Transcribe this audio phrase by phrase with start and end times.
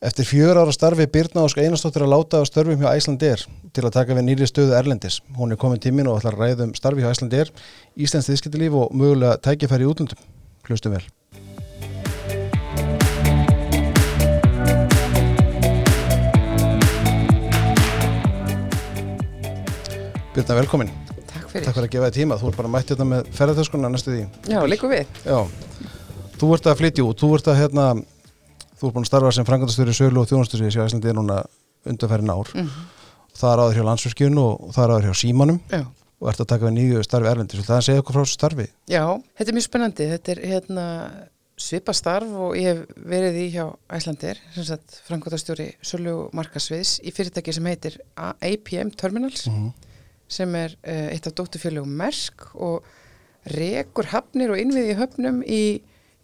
[0.00, 3.40] Eftir fjör ára starfi Birna Ósk Einarstóttir að láta á störfum hjá Æslandir
[3.72, 5.22] til að taka við nýri stöðu Erlendis.
[5.32, 7.48] Hún er komin tímin og ætlar að ræða um starfi hjá Æslandir,
[7.96, 10.20] Íslands þiðskiptilíf og mögulega tækifæri í útlöndum.
[10.68, 11.00] Hlustum vel.
[20.36, 20.92] Birna, velkomin.
[21.24, 21.64] Takk fyrir.
[21.70, 22.36] Takk fyrir að gefa þér tíma.
[22.36, 24.26] Þú ert bara mætt hérna með ferðartöskuna næstu því.
[24.52, 25.08] Já, líku við.
[25.24, 25.40] Já,
[26.36, 27.86] þú ert að flytja út, þú ert að hérna,
[28.76, 31.42] þú ert búin að starfa sem frangandastöru sölu og þjónastöru í Æslandi núna
[31.86, 32.52] undanferðin ár.
[32.54, 32.92] Mm
[33.36, 35.82] Það er áður hjá landsverkjun og það er áður hjá símanum Já.
[36.22, 37.66] og ert að taka við nýju starfi erlendis.
[37.66, 38.64] Það er að segja okkur frá þessu starfi.
[38.88, 39.02] Já,
[39.36, 40.06] þetta er mjög spennandi.
[40.14, 40.84] Þetta er hérna
[41.60, 43.66] svipa starf og ég hef verið í hjá
[44.64, 49.74] sagt frangotastjóri Sölu og Markasviðs í fyrirtæki sem heitir APM Terminals Mm
[50.26, 52.86] sem er uh, eitt af dótturfélögum Mersk og
[53.54, 55.60] rekur hafnir og innviði í höfnum í,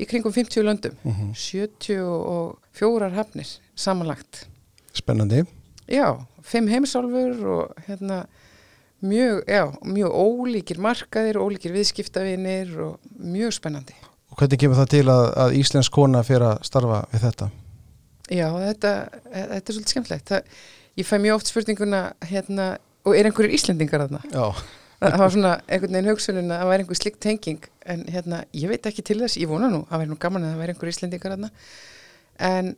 [0.02, 0.96] í kringum 50 löndum.
[1.04, 1.32] -hmm.
[1.34, 4.46] 74 hafnir samanlagt.
[4.92, 5.44] Spennandi.
[5.88, 8.26] Já, fimm heimsálfur og hérna
[9.02, 13.94] mjög, já, mjög ólíkir markaðir, ólíkir viðskiptavinir og mjög spennandi.
[14.30, 17.50] Og hvernig kemur það til að, að Íslensk kona fyrir að starfa við þetta?
[18.30, 18.92] Já, þetta,
[19.32, 20.28] þetta er svolítið skemmtlegt.
[20.28, 20.42] Það,
[20.96, 22.68] ég fæ mjög oft spurninguna hérna,
[23.04, 24.22] og er einhverjir Íslendingar þarna?
[24.32, 24.54] Já,
[25.02, 28.70] Það var svona einhvern veginn hugsunin að það væri einhver slikt tenging en hérna, ég
[28.70, 30.92] veit ekki til þess, ég vona nú, það væri nú gaman að það væri einhver
[30.92, 31.50] Íslendingar þarna.
[32.48, 32.70] En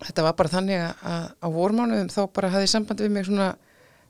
[0.00, 3.48] þetta var bara þannig að, á vormánuðum þá bara hafði samband við mig svona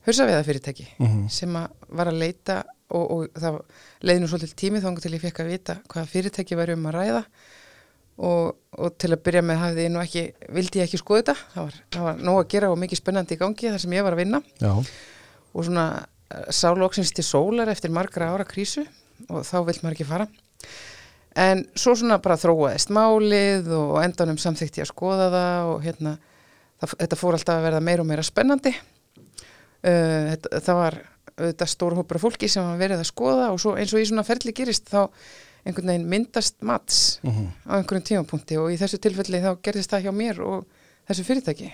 [0.06, 3.58] hausaveða fyrirtæki mm sem að var að leita og, og það
[4.02, 6.96] leiði nú svolítið tími þá til ég fekk að vita hvaða fyrirtæki væri um að
[6.98, 7.24] ræða.
[8.20, 11.34] Og, og til að byrja með hafði ég nú ekki, vildi ég ekki skoða þetta.
[11.54, 14.04] Það var, það var nóg að gera og mikið spennandi í gangi þar sem ég
[14.04, 14.40] var að vinna.
[14.60, 14.72] Já,
[15.54, 15.86] og svona
[16.54, 18.84] sálóksins til sólar eftir margra ára krísu
[19.28, 20.26] og þá vill maður ekki fara
[21.40, 26.16] en svo svona bara þróaðist málið og endanum samþykti að skoða það og hérna
[26.80, 30.98] það, þetta fór alltaf að verða meira og meira spennandi uh, þetta, það var
[31.40, 34.08] þetta stór hópur af fólki sem var verið að skoða og svo eins og í
[34.10, 35.06] svona ferli gerist þá
[35.64, 40.08] einhvern veginn myndast mats mm á einhverjum tímapunkti og í þessu tilfelli þá gerðist það
[40.08, 40.64] hjá mér og
[41.08, 41.70] þessu fyrirtæki.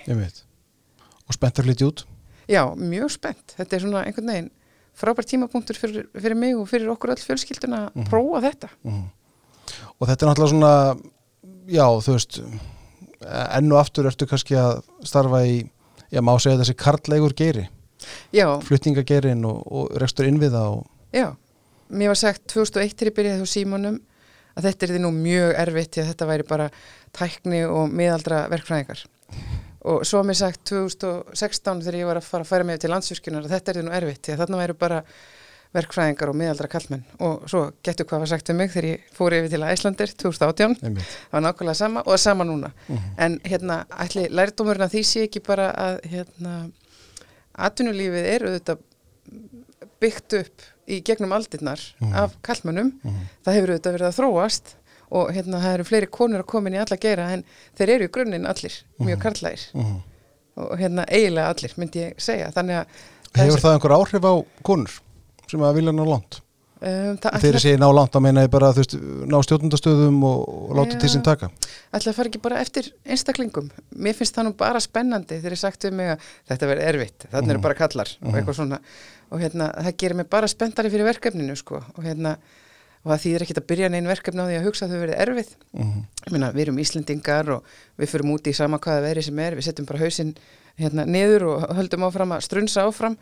[1.27, 2.03] Og spenntur lítið út.
[2.51, 3.55] Já, mjög spennt.
[3.56, 4.51] Þetta er svona einhvern veginn
[4.97, 8.09] frábært tímapunktur fyrir, fyrir mig og fyrir okkur öll fjölskylduna að Mhm.
[8.11, 8.69] prófa þetta.
[8.84, 9.05] Mm
[10.01, 10.97] Og þetta er náttúrulega svona,
[11.67, 12.37] já, þú veist,
[13.56, 15.56] enn og aftur ertu kannski að starfa í,
[16.12, 17.69] já, má segja þessi karlægur geiri,
[18.33, 21.35] Já, flutningagerin og, og rekstur innviða og, já.
[21.91, 23.99] Mér var sagt 2001 til ég byrjaði hjá Símanum
[24.56, 26.71] að þetta er því nú mjög erfitt því að þetta væri bara
[27.12, 29.05] tækni og miðaldra verkfræðingar.
[29.87, 33.45] Og svo mér sagt 2016 þegar ég var að fara að færa mig til landsvirkjunar
[33.47, 35.03] að þetta er því nú erfitt því að þarna væri bara
[35.77, 39.35] verkfræðingar og miðaldra kallmenn og svo getur hvað var sagt um mig þegar ég fór
[39.37, 41.05] yfir til Æslandir 2018 einmitt.
[41.31, 45.23] það var nákvæmlega sama og sama núna Mm en hérna, ætli lærdómurinn að því sé
[45.27, 46.71] ekki bara að hérna,
[47.57, 48.79] atvinnulífið er auðvitað
[50.01, 52.13] byggt upp í gegnum aldirnar Mhm.
[52.15, 53.23] af kallmönnum -hmm.
[53.45, 54.75] það hefur auðvitað verið að þróast
[55.11, 57.44] og hérna, það eru fleiri konur að koma inn í alla geira en
[57.78, 59.22] þeir eru í grunninn allir mjög Mhm.
[59.22, 59.97] karlægir Mm
[60.56, 62.87] og hérna eiginlega allir myndi ég segja þannig að
[63.37, 64.34] Hefur það einhver áhrif á
[64.65, 64.91] konur
[65.50, 66.41] sem að vilja ná langt?
[66.81, 70.77] um, það ég segi ná langt, þá meina ég bara, veist, ná stjórnundastöðum og, og
[70.77, 71.00] láta Já.
[71.00, 71.50] til sín taka.
[71.93, 75.59] ætla að fara ekki bara eftir einstaklingum mér finnst það nú bara spennandi þegar ég
[75.59, 77.62] sagt við mig að þetta verði erfitt þannig eru Mhm.
[77.62, 78.34] bara kallar og Mhm.
[78.41, 78.78] eitthvað svona
[79.33, 82.37] og hérna, það gerir mig bara spenntari fyrir verkefninu sko og hérna
[83.06, 85.19] og það þýðir ekkert að byrja neinn verkefni á því að hugsa að þau verði
[85.22, 85.50] erfið.
[85.78, 89.39] Mm ég meina, við erum Íslendingar og við fyrir úti í sama hvaða veri sem
[89.39, 90.33] er, við setjum bara hausinn
[90.81, 93.15] hérna niður og höldum áfram að strunsa áfram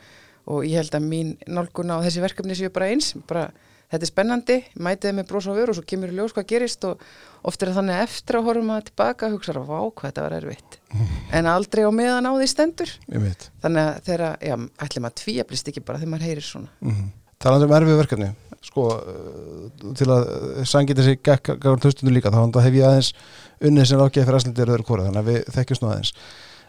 [0.49, 3.50] og ég held að mín nálguna á þessi verkefni séu bara eins bara,
[3.93, 6.87] þetta er spennandi, mætið með brós á vör og svo kemur í ljós hvað gerist
[6.89, 7.05] og
[7.45, 10.25] oft er það þannig að eftir að horfum að tilbaka hugsa að vá hvað þetta
[10.25, 10.78] var erfitt.
[11.37, 12.95] En aldrei á meðan á því stendur.
[13.61, 14.56] Þannig að þeirra, já,
[14.87, 16.72] ætlum að tvíablist ekki bara þegar maður heyrir svona.
[16.81, 17.12] Mm
[17.45, 18.27] Talandi um erfið verkefni,
[18.65, 20.27] sko, uh, til að
[20.69, 23.13] sangið þessi gaggar hlustundu líka, þá hef ég aðeins
[23.65, 26.13] unnið sem ágæði fyrir Æslandir öðru kóra, þannig að við þekkjumst nú aðeins.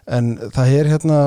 [0.05, 1.19] En það er hérna,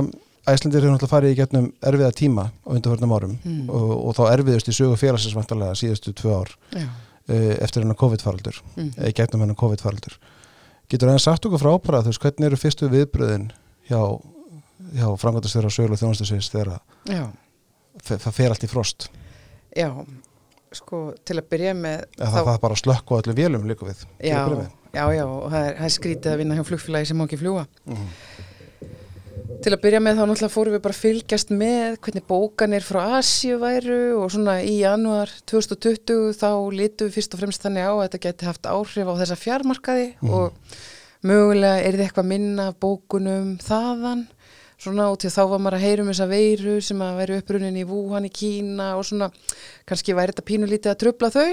[0.48, 3.68] Æslandir hefur náttúrulega farið í getnum erfiða tíma á undanförnum árum Mm.
[3.68, 8.62] og, og þá erfiðust í sögu félagsins síðustu tvö ár já, uh, eftir hennar COVID-faraldur,
[8.76, 8.94] mm.
[8.96, 10.16] eða í gegnum hennar COVID-faraldur.
[10.88, 13.50] Getur það sagt okkur frá bara, þú veist, hvernig eru fyrstu viðbröðin
[13.90, 14.00] hjá,
[14.96, 16.78] hjá framkvæmdastjóra sögulega þjónastusins þegar
[18.08, 19.10] það fer allt í frost?
[19.76, 19.90] já
[20.72, 23.86] sko, til að byrja með Eða það, það bara að slökka á öllu vélum líka
[23.88, 24.42] við Já,
[24.92, 27.38] já, já, og það er, það er skrítið að vinna hjá flugfélagi sem má ekki
[27.42, 27.66] fljúa.
[27.86, 28.06] Mhm.
[29.58, 33.56] Til að byrja með þá náttúrulega fórum við bara fylgjast með hvernig bókanir frá Asíu
[33.58, 36.48] væru og svona í januar 2020 þá
[36.78, 40.06] litum við fyrst og fremst þannig á að þetta geti haft áhrif á þessa fjármarkaði
[40.20, 40.30] Mhm.
[40.30, 40.52] og
[41.26, 44.26] mögulega er þið eitthvað minna bókunum þaðan
[44.78, 47.80] svona og til þá var maður að heyra um þessa veiru sem að væri upprunin
[47.80, 49.30] í Wuhan í Kína og svona
[49.88, 51.48] kannski væri þetta pínulítið að trubla þau.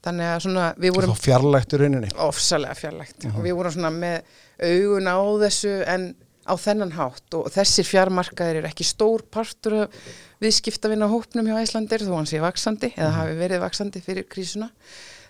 [0.00, 2.10] Þannig að svona við vorum Þá fjarlægt í rauninni.
[2.24, 3.28] Ofsalega fjarlægt.
[3.34, 4.36] Og við vorum svona með
[4.70, 6.10] augun á þessu en
[6.48, 7.26] á þennan hátt.
[7.36, 9.98] Og þessir fjarmarkaðir er ekki stór partur af
[10.40, 14.70] viðskiptavina hópnum hjá Æslandir þó hann sé vaksandi eða hafi verið vaksandi fyrir krísuna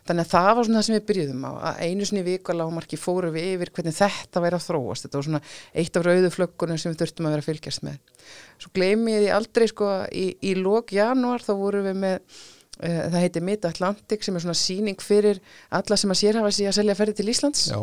[0.08, 2.60] þannig að það var svona það sem við byrjuðum á að einu sinni viku að
[2.60, 5.06] lámarki fóru við yfir hvernig þetta væri að þróast.
[5.06, 5.42] Þetta var svona
[5.82, 7.98] eitt af rauðu flöggunum sem við þurftum að vera að fylgjast með.
[8.60, 13.02] Svo gleymi ég því aldrei sko í, í lók janúar þá vorum við með uh,
[13.10, 15.42] það heiti Mid Atlantic sem er svona síning fyrir
[15.80, 17.66] alla sem að sérhafa sig að selja ferði til Íslands.
[17.72, 17.80] Já,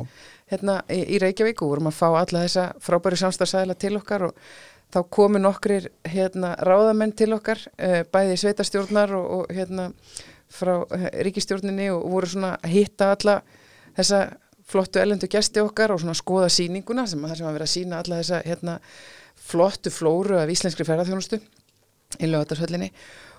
[0.53, 4.41] hérna í, í Reykjavík og vorum að fá alla þessa frábæri samstagsæðila til okkar og
[4.93, 9.91] þá komu nokkrir hérna ráðamenn til okkar, uh, bæði sveitastjórnar og, og hérna
[10.51, 13.39] frá uh, ríkistjórninni og voru svona að hitta alla
[13.97, 14.21] þessa
[14.67, 17.73] flottu ellendu gesti okkar og svona skoða sýninguna sem að það sem að vera að
[17.73, 18.79] sína alla þessa hérna
[19.47, 21.39] flottu flóru af íslenskri ferðarþjónustu
[22.19, 22.91] í lögatarsöllinni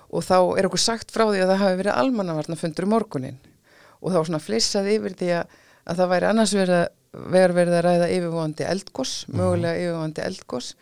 [0.08, 3.40] og þá er okkur sagt frá því að það hafi verið almannavarna fundur um morgunin
[3.98, 6.88] og þá svona flissað yfir því að, að það væri annars verið að
[7.32, 10.72] ver verið að ræða yfirvóandi eldgós, mögulega yfirvóandi eldgós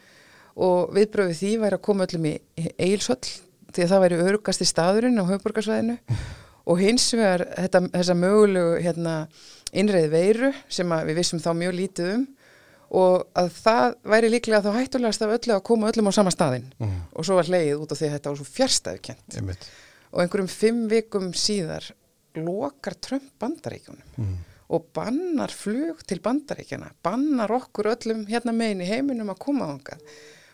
[0.57, 3.29] og viðbröfið því væri að koma öllum í Egilshöll
[3.75, 5.99] því að það væri örugasti staðurinn á höfuborgarsvæðinu
[6.71, 9.17] og hins vegar þetta, þessa mögulegu hérna,
[9.77, 12.27] innreið veiru sem við vissum þá mjög lítið um.
[12.97, 16.69] Og að það væri líklega þá hættulegast af öllu að koma öllum á sama staðinn.
[16.79, 17.01] Mhm.
[17.19, 19.65] og svo var hleið út af því að þetta var svo fjärstæðukent einmitt.
[20.13, 21.89] Og einhverjum fimm vikum síðar
[22.37, 24.37] lokar Trump bandaríkjunum Mhm.
[24.71, 30.01] og bannar flug til bandaríkjana, bannar okkur öllum hérna megin í heiminum að koma þangað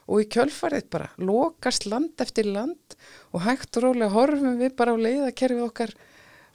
[0.08, 2.96] og í kjölfarið bara lokast land eftir land
[3.32, 5.94] og hægt og rólega horfum við bara á leiðakerfið okkar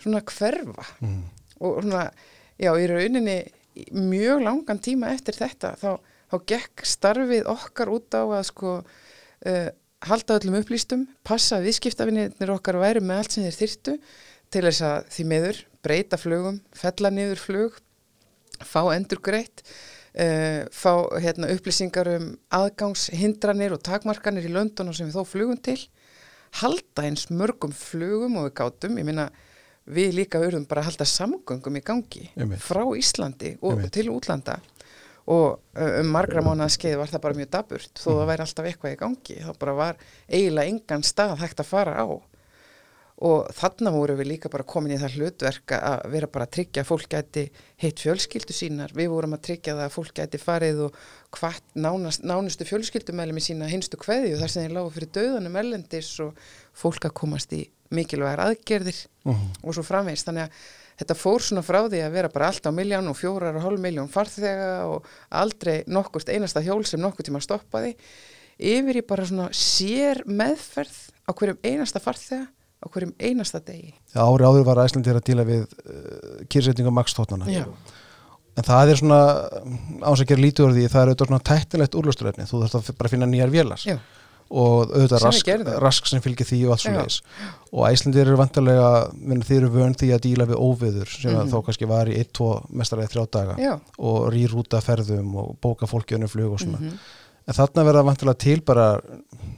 [0.02, 1.24] svona hverfa Mhm.
[1.62, 2.12] og svona,
[2.60, 3.38] já, í rauninni
[3.94, 6.00] mjög langan tíma eftir þetta þá,
[6.32, 8.72] þá gekk starfið okkar út á að sko
[9.46, 9.70] uh,
[10.08, 13.96] halda öllum upplýstum, passa að viðskiptafinir okkar væri með allt sem þeir þyrtu
[14.54, 17.80] til þess að því meður breyta flugum, fella niður flug
[18.66, 19.64] fá endur greitt
[20.19, 25.80] uh, fá hérna, upplýsingar um aðgangshindranir og takmarkanir í London sem við þó flugum til
[26.62, 29.30] halda eins mörgum flugum og við gátum, ég minna
[29.88, 32.60] við líka verðum bara að halda samgöngum í gangi Einmitt.
[32.64, 33.92] frá Íslandi og Einmitt.
[33.96, 34.58] til útlanda
[35.28, 38.18] og uh, um margra mánuða skeið var það bara mjög daburt þó Mhm.
[38.20, 39.96] það væri alltaf eitthvað í gangi þá bara var
[40.30, 42.08] eiginlega engan stað hægt að fara á
[43.18, 46.84] og þarna voru við líka bara komin í það hlutverk að vera bara að tryggja
[46.84, 47.44] að fólk gæti
[47.81, 48.92] heitt fjölskyldu sínar.
[48.94, 51.00] Við vorum að tryggja það að fólk gæti farið og
[51.34, 56.12] hvart nánast, nánustu fjölskyldumælum í sína hinstu kveðju þar sem þeir lágu fyrir döðanum erlendis
[56.22, 56.38] og
[56.78, 59.48] fólk að komast í mikilvægar aðgerðir Mhm.
[59.63, 60.52] og svo framvegist þannig að
[61.00, 63.80] þetta fór svona frá því að vera bara allt á miljón og fjórar og hálf
[63.80, 67.96] miljón farþega og aldrei nokkurt einasta hjól sem nokkur tíma stoppaði.
[68.60, 70.98] Yfir í bara svona sér meðferð
[71.28, 73.94] á hverjum einasta farþega á hverjum einasta degi.
[74.13, 77.47] Já, ári áður var Æslandir að díla við uh, kýrsetninga makstótnana
[78.57, 79.18] en það er svona
[80.01, 83.12] áns að gera lítið því, það er auðvitað svona tættilegt úrlusturefni, þú þarfst að bara
[83.13, 83.83] finna nýjar vélar.
[83.85, 84.00] Já,
[84.47, 85.50] og auðvitað rask,
[85.83, 86.97] rask sem fylgir því og allt svo Já.
[87.01, 87.18] leiðis
[87.75, 88.91] og Æslandir eru vantarlega
[89.44, 91.50] þeir eru vön því að díla við óviður sem mm Mhm.
[91.51, 93.56] þá kannski var í 1-2 mestaræði þrjá daga.
[93.59, 93.74] Já.
[94.00, 96.79] Og rýrúta ferðum og bóka fólki önnum flug og svona.
[96.79, 96.97] Mhm.
[97.48, 98.88] En þarna verða vantarlega til bara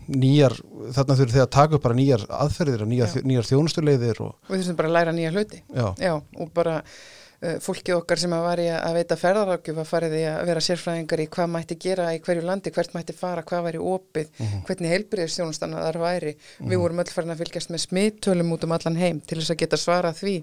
[0.10, 0.56] nýjar,
[0.96, 4.52] þarna þurfið þið að taka upp bara nýjar aðferðir og nýjar, nýjar þjónustuleiðir og og
[4.58, 8.62] þurfum bara læra nýja hluti já, Já, og bara uh, fólkið okkar sem að var
[8.64, 12.22] í að veita ferðarákjöf að farið í að vera sérfræðingar í hvað mætti gera í
[12.26, 14.64] hverju landi, hvert mætti fara, hvað væri opið, Mhm.
[14.68, 16.36] hvernig heilbriðistjónustanna þar væri.
[16.62, 19.62] Við vorum öll farin að fylgjast með smittölum út um allan heim til þess að
[19.66, 20.36] geta svarað því.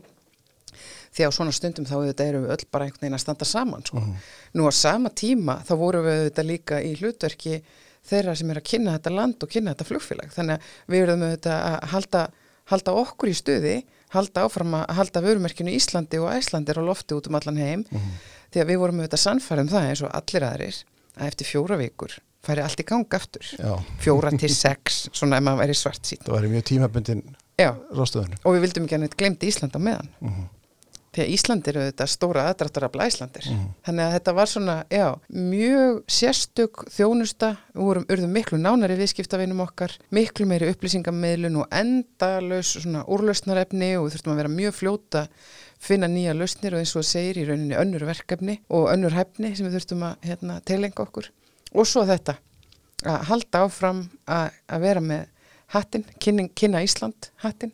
[1.17, 3.85] Því á svona stundum þá auðvitað erum við öll bara einhvern veginn að standa saman.
[3.89, 4.01] Sko.
[4.03, 4.17] Mhm.
[4.55, 7.63] Nú á sama tíma þá vorum við auðvitað líka í hlutverki
[8.07, 10.33] þeirra sem er að kynna þetta land og kynna þetta flugfélag.
[10.37, 10.61] Þannig að
[10.93, 12.27] við erum auðvitað að halda,
[12.67, 13.77] halda okkur í stuði,
[14.15, 17.85] halda áfram að halda vörumerkinu Íslandi og Æslandir á lofti út um allan heim.
[18.53, 20.85] Því að við vorum auðvitað sannfærum það eins og allir aðrir
[21.17, 23.43] að eftir fjóra vikur færi allt í gang aftur.
[23.59, 26.21] já, Fjóra til sex, svona ef maður væri svart sín.
[26.23, 27.23] það var mjög tímabundin
[28.45, 30.09] og við vildum ekki að neitt glemdi Ísland á meðan.
[30.21, 30.45] Mhm.
[31.17, 33.47] Því að Ísland eru þetta stóra aðdráttar af Íslandir.
[33.49, 33.69] Mhm.
[33.87, 39.63] Þannig að þetta var svona, já, mjög sérstök þjónusta, við vorum urðum miklu nánari viðskiptavinum
[39.65, 45.29] okkar, miklu meiri upplýsingamiðlun og endalaus svona úrlausnarefni og við þurftum að vera mjög fljóta
[45.81, 49.55] finna nýja lausnir og eins og það segir í rauninni önnur verkefni og önnur hæfni
[49.57, 51.31] sem við þurftum að hérna, teilenga okkur.
[51.77, 52.37] Og svo þetta,
[53.05, 55.27] að halda áfram að, að vera með
[55.75, 57.73] hattin, kynna Ísland hattin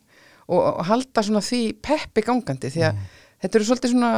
[0.49, 3.03] og, og halda svona því peppi gangandi því að
[3.43, 4.13] þetta eru svolítið svona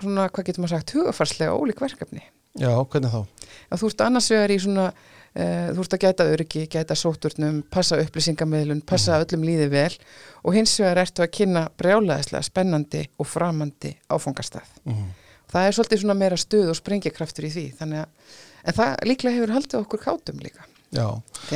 [0.00, 2.22] svona, hvað getur maður sagt, hugafarslega ólík verkefni.
[2.60, 3.48] Já, hvernig þá?
[3.72, 7.62] Að þú ert annars vegar í svona, uh, þú ert að gæta öryggi, gæta sóturnum,
[7.72, 9.92] passa upplýsingamöðlun, passa öllum líði vel
[10.42, 14.68] og hins vegar ertu að kynna brjálæðislega spennandi og framandi áfangastað.
[14.88, 15.10] Mm
[15.52, 19.36] Það er svolítið svona meira stuð og sprengikraftur í því, þannig að, en það líklega
[19.36, 20.64] hefur haldið okkur kátum líka.
[20.96, 21.04] Já,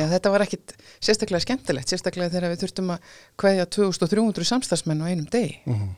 [0.03, 5.09] að þetta var ekkit sérstaklega skemmtilegt, sérstaklega þegar við þurftum að kveðja 2300 samstagsmenn á
[5.09, 5.55] einum degi.
[5.65, 5.89] mm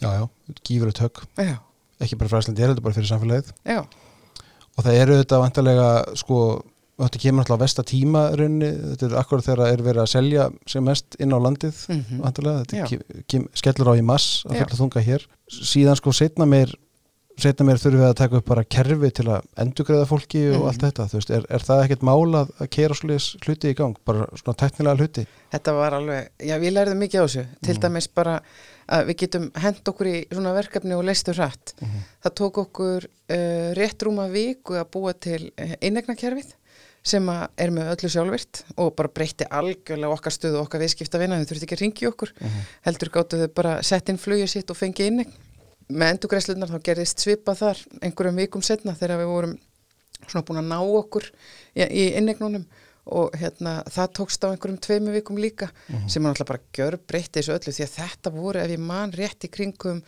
[0.00, 0.24] já, já,
[0.66, 1.56] gífur tök Já,
[2.00, 3.54] ekki bara fyrir Æslandi, er þetta bara fyrir samfélagið.
[3.68, 3.80] Já,
[4.76, 5.88] og það eru þetta vantarlega
[6.20, 6.40] sko,
[7.00, 10.46] þetta kemur alltaf á vesta tíma raunni, þetta er akkurat þegar er verið að selja
[10.70, 12.86] sem mest inn á landið mm vantarlega, Já.
[12.86, 15.26] þetta kem, kem, skellur á í mass að fulla þunga hér.
[15.50, 16.72] Síðan sko setna meir
[17.42, 20.66] setna meir þurfum við að taka upp bara kerfi til að endugreiða fólki og Mhm.
[20.70, 24.26] allt þetta veist, er, er það ekkert mál að, kera svolítið hluti í gang, bara
[24.36, 27.80] svona teknilega hluti þetta var alveg, já við lærðum mikið á þessu, til Mhm.
[27.82, 28.40] dæmis bara
[28.90, 31.74] að við getum hent okkur í svona verkefni og leistu hratt.
[31.80, 32.00] Mhm.
[32.24, 36.54] Það tók okkur uh, rétt rúma viku að búa til uh, innegnakerfið
[37.02, 41.38] sem er með öllu sjálfvirt og bara breytti algjörlega okkar stöðu og okkar viðskipta vinna,
[41.40, 42.66] þau þurfti ekki að ringi okkur Mhm.
[42.84, 45.32] heldur gáttu þau bara sett inn flugið sitt og fengi innegn
[45.90, 49.56] með endugræslunar þá gerðist svipa þar einhverjum vikum setna þegar við vorum
[50.28, 51.26] svona búin að ná okkur
[51.74, 52.66] í, í innegnunum
[53.10, 55.70] og hérna það tókst á einhverjum tveimu vikum líka
[56.06, 59.14] sem er náttúrulega bara gjör breytti þessu öllu því að þetta voru ef ég man
[59.16, 60.02] rétt í kringum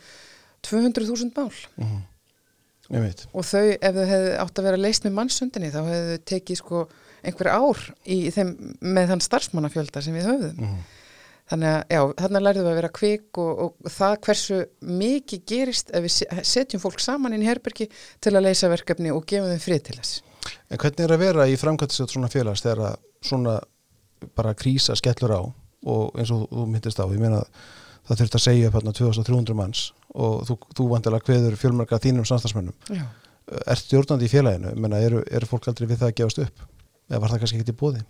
[0.63, 2.01] 200.000 mál Mhm.
[2.93, 6.17] ég veit og þau ef þau hefðu átt að vera leist með mannsundinni þá hefðu
[6.29, 6.81] tekið sko
[7.23, 8.49] einhver ár í þeim
[8.81, 10.81] með þann starfsmannafjölda sem við höfðum Mhm.
[11.51, 14.59] Þannig að já, þarna lærðum við að vera kvik og, og það hversu
[15.03, 17.89] mikið gerist ef við se- setjum fólk saman inn í herbergi
[18.23, 20.21] til að leysa verkefni og gefa þeim frið til þess
[20.73, 23.57] En hvernig er að vera í framkvæmtistöð svona félags þegar að svona
[24.35, 27.43] bara krísa skellur á og eins og þú myndist á, ég meina
[28.07, 29.83] það þurft að segja upp hérna 2300 manns
[30.15, 32.75] og þú, þú vantilega kveður fjölmarka þínum samstagsmennum.
[32.91, 33.03] já.
[33.67, 34.71] Er stjórnandi í félaginu?
[34.71, 36.61] Ég meina, eru, eru fólk aldrei við það að gefast upp?
[37.11, 38.03] Eða var það kannski ekki í bóði?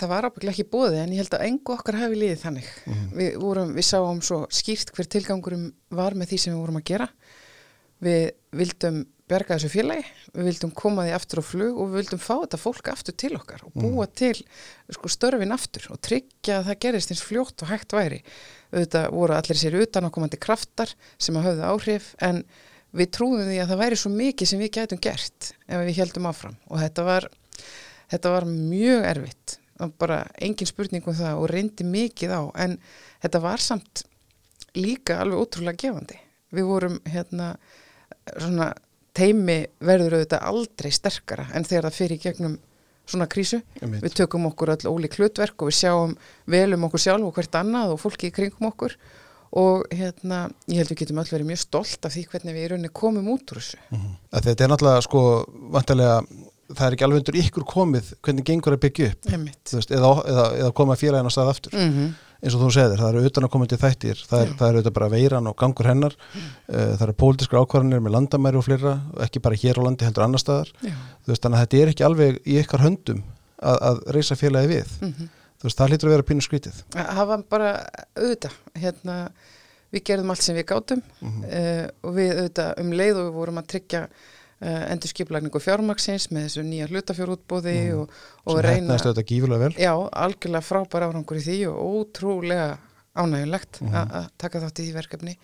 [0.00, 2.70] Það var ábygglega ekki bóði en ég held að engu okkar hafi liðið þannig.
[3.16, 6.88] Við, vorum, við sáum svo skýrt hver tilgangurum var með því sem við vorum að
[6.92, 7.10] gera.
[8.04, 8.24] Við
[8.60, 10.04] vildum bjarga þessu félagi,
[10.36, 13.32] við vildum koma því aftur á flug og við vildum fá þetta fólk aftur til
[13.34, 14.36] okkar og búa til
[14.94, 18.20] sko, störfin aftur og tryggja að það gerist eins fljótt og hægt væri.
[18.70, 22.44] Auðvitað voru allir sér utanakomandi kraftar sem að höfðu áhrif en
[22.96, 26.30] við trúðum því að það væri svo mikið sem við gætum gert ef við heldum
[26.30, 26.56] áfram.
[26.70, 27.28] Og þetta var,
[28.14, 29.58] þetta var mjög erfitt
[29.98, 32.78] bara engin spurning um það og reyndi mikið á en
[33.24, 34.04] þetta var samt
[34.76, 36.20] líka alveg ótrúlega gefandi
[36.56, 37.54] við vorum hérna
[38.36, 38.70] svona
[39.16, 42.56] teimi verður auðvitað aldrei sterkara en þegar það fyrir gegnum
[43.06, 44.02] svona krísu Einmitt.
[44.02, 46.16] við tökum okkur öll ólík hlutverk og við sjáum
[46.50, 48.96] vel um okkur sjálf og hvert annað og fólki í kringum okkur
[49.56, 52.70] og hérna, ég held við getum öll verið mjög stolt af því hvernig við í
[52.72, 53.78] rauninni komum út úr þessu.
[54.34, 55.22] Að þetta er náttúrulega sko
[55.72, 56.16] vantilega,
[56.74, 59.28] það er ekki alveg undir ykkur komið hvernig gengur að byggja upp
[59.76, 62.14] veist, eða, eða, eða koma félagin á stað aftur Mm
[62.46, 64.74] eins og þú segir, það eru utan að koma til þættir það er, það er
[64.76, 68.92] auðvitað bara veiran og gangur hennar uh, það eru pólitískar ákvarðanir með landamæri og fleira,
[69.16, 72.04] og ekki bara hér á landi heldur annar staðar, veist, þannig að þetta er ekki
[72.06, 73.22] alveg í ykkar höndum
[73.56, 76.80] að, að reysa félagi við, Mm þú veist, það hlýtur að vera pínu skrítið.
[76.92, 77.68] Það var bara
[78.20, 79.14] auðvitað, hérna,
[79.96, 81.44] við gerðum allt sem við gátum Mhm.
[81.48, 84.02] uh, og við auðvitað um leið og við vorum að tryggja
[84.60, 87.98] endur skipulagningu fjármaksins með þessu nýja hlutafjárútbóði Mhm.
[88.00, 88.10] og,
[88.46, 88.94] og reyna,
[89.76, 91.76] já, algjörlega frábær árangur í því og
[92.16, 92.78] ótrúlega
[93.16, 95.36] ánægulegt að að taka þátt í því verkefni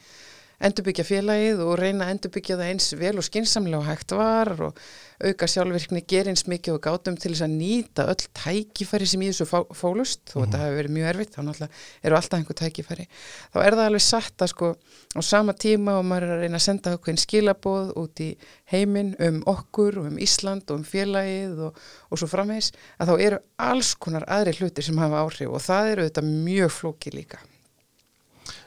[0.68, 4.82] endurbyggja félagið og reyna að endurbyggja það eins vel og skinsamlega og hægt var og
[5.22, 9.28] auka sjálfvirkni gera eins mikið og gátum til þess að nýta öll tækifæri sem í
[9.30, 9.46] þessu
[9.78, 10.24] fólust.
[10.32, 13.06] Þó þetta hefur verið mjög erfitt, þá náttúrulega eru alltaf einhver tækifæri,
[13.52, 14.72] þá er það alveg satt að sko
[15.14, 18.30] á sama tíma og maður er að reyna að senda okkur einn skilaboð út í
[18.72, 23.26] heiminn um okkur og um Ísland og um félagið og, og svo framvegis að þá
[23.28, 23.40] eru
[23.70, 27.42] alls konar aðri hlutir sem hafa áhrif og það eru þetta mjög flóki líka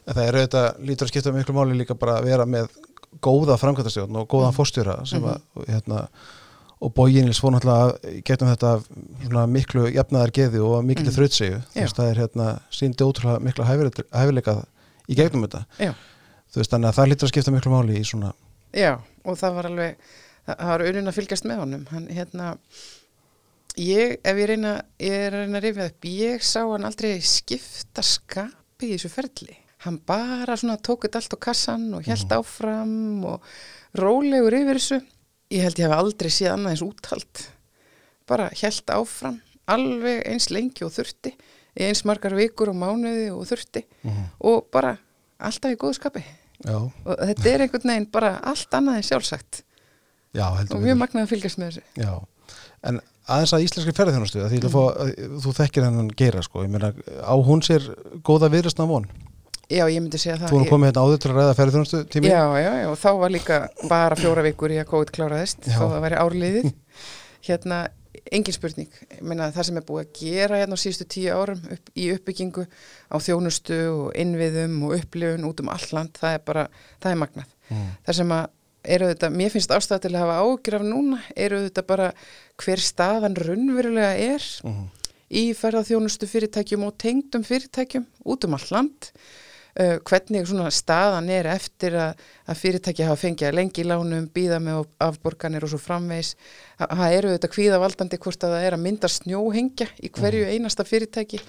[0.07, 2.67] en það er auðvitað, lítur að skipta miklu máli líka bara að vera með
[3.23, 4.57] góða framkvæmtastjórn og góðan Mhm.
[4.57, 6.07] fórstjóra sem að, hérna,
[6.81, 8.83] og bóginils fór náttúrulega getum þetta
[9.25, 10.91] svona, miklu jafnaðar geði og mm.
[10.99, 11.15] Mhm.
[11.15, 11.81] þrautsegu Já.
[11.81, 14.65] veist það er hérna síndi ótrúlega miklu hæfileika-
[15.09, 15.93] í gegnum þetta Já.
[16.51, 18.33] þú veist þannig að það lítur að skipta miklu máli í svona
[18.75, 19.95] Já, og það var alveg,
[20.45, 21.85] það var unin að fylgjast með honum.
[21.91, 22.57] Hann, hérna,
[23.77, 27.13] ég, ef ég reyna, ég er að reyna að rifja upp, ég sá hann aldrei
[27.23, 29.55] skipta skapi í þessu ferli.
[29.85, 33.43] Hann bara svona tók þetta allt á kassan og held áfram og
[33.97, 35.01] rólegur yfir þessu.
[35.53, 37.43] Ég held ég hef aldrei séð annað eins úthald.
[38.25, 39.37] Bara held áfram,
[39.69, 41.35] alveg eins lengi og þurfti,
[41.77, 43.83] eins margar vikur og mánuði og þurfti.
[44.41, 44.95] Og bara
[45.37, 46.23] alltaf í góðu skapi.
[46.65, 49.61] já, og þetta er einhvern veginn bara allt annað en sjálfsagt.
[50.33, 51.83] Já, og mjög magnað að fylgjast með þessu.
[52.01, 52.13] Já,
[52.89, 53.93] en aðeins að íslenski
[54.73, 55.13] fá, að
[55.43, 57.85] þú þekkir hennan geira sko, meina, á hún sér
[58.25, 59.07] góða viðrastna von,
[59.65, 62.29] Já, ég myndi segja það þú erum komið hérna áður til að ræða ferðarþjónustu tími
[62.29, 65.85] Já, já, já, og þá var líka bara fjóra vikur í að COVID kláraðist, þó
[65.89, 66.67] það væri árliðið.
[67.47, 67.79] Hérna,
[68.33, 68.91] engin spurning.
[69.11, 72.05] Ég meina, það sem er búið að gera hérna á síðustu tíu árum upp, í
[72.13, 76.67] uppbyggingu á þjónustu og innviðum og upplifun út um all land, það er bara,
[77.03, 77.51] það er magnað.
[77.69, 77.87] Mm.
[78.07, 78.45] Það sem að
[78.95, 82.11] eru þetta, mér finnst ástæða til að hafa ágjur af núna, eru þetta bara
[82.61, 84.83] hver staðan raunverulega er Mm.
[85.29, 89.09] í ferðarþjónustu fyrirtækjum og tengdum fyrirtækjum út um all land
[89.79, 94.59] uh, hvernig svona staðan er eftir að, að fyrirtæki hafa fengið lengi í lánum, býða
[94.63, 96.33] með afborganir og svo framvegs
[96.79, 100.83] Þa- það eru þetta kvíðavaldandi hvort að það er að mynda snjóhengja í hverju einasta
[100.87, 101.39] fyrirtæki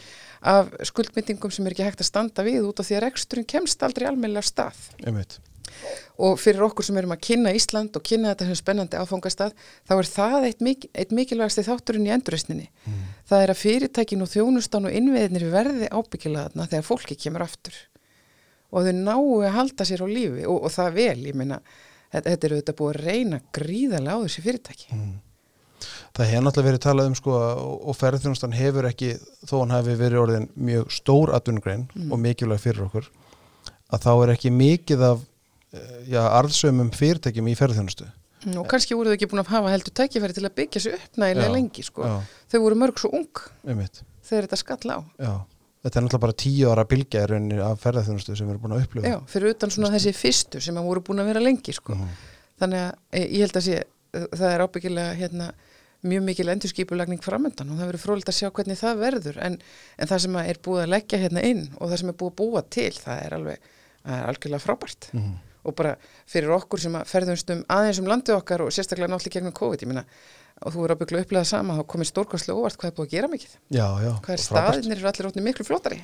[0.46, 3.82] af skuldmyndingum sem er ekki hægt að standa við út af því að reksturinn kemst
[3.82, 4.82] aldrei almennilega af stað.
[5.06, 5.38] Einmitt.
[6.22, 9.50] og fyrir okkur sem erum að kynna Ísland og kynna þetta sem spennandi áfangastað
[9.88, 12.68] þá er það eitt, mik eitt mikilvægasti þátturinn í endurreysninni.
[13.28, 17.76] Það er að fyrirtækin og þjónustan og innviðinir verði ábyggilega þarna þegar fólki kemur aftur
[18.70, 21.60] og þau náu að halda sér á lífi og, og það vel, ég meina
[22.12, 24.98] þetta, þetta eru þetta búið að reyna gríðarlega á þessi fyrirtæki.
[26.16, 27.38] Það hefur náttúrulega verið talað um sko
[27.92, 29.10] og ferðarþjónustan hefur ekki
[29.44, 33.10] þó hann hafi verið orðin mjög stór atvinnugrein og mikilvæg fyrir okkur
[33.92, 35.26] að þá er ekki mikið af
[35.76, 38.08] eh, já, arðsömmum fyrirtækjum í ferðarþjónustu
[38.54, 41.18] Og kannski voru þau ekki búin að hafa heldur tækifæri til að byggja sig upp
[41.18, 42.10] nægilega Já, lengi, sko.
[42.52, 43.40] Þau voru mörg svo ung
[44.26, 44.98] þegar þetta skall á.
[45.18, 45.32] Já,
[45.86, 46.84] þetta er náttúrulega bara tíu ára
[47.30, 50.60] rauninni af ferðarþjónustu sem við erum búin að upplifa Já, fyrir utan svona þessi fyrstu
[50.60, 51.94] sem að voru búin að vera lengi, sko.
[51.94, 52.16] Mhm.
[52.60, 53.80] Þannig að e, ég held að sé,
[54.32, 55.48] það er ábyggilega hérna,
[56.06, 59.56] mjög mikil endurskipulagning framöndan og það verður frólitt að sjá hvernig það verður en,
[59.98, 62.38] en það sem er búið að leggja hérna inn og það sem er búið að
[62.40, 63.70] búa til, það er alveg
[64.06, 65.34] það er algjörlega frábært Mhm.
[65.66, 65.96] og bara
[66.30, 69.82] fyrir okkur sem að ferðumst um aðeins um landið okkar og sérstaklega náttúrulega gegnum COVID,
[69.82, 70.04] ég minna
[70.62, 73.14] og þú er ábygglega að upplega sama, þá komið stórkastlega óvart hvað er búið að
[73.16, 76.00] gera mikið, Já, já hvað er staðinir eru allir ótni miklu flótari.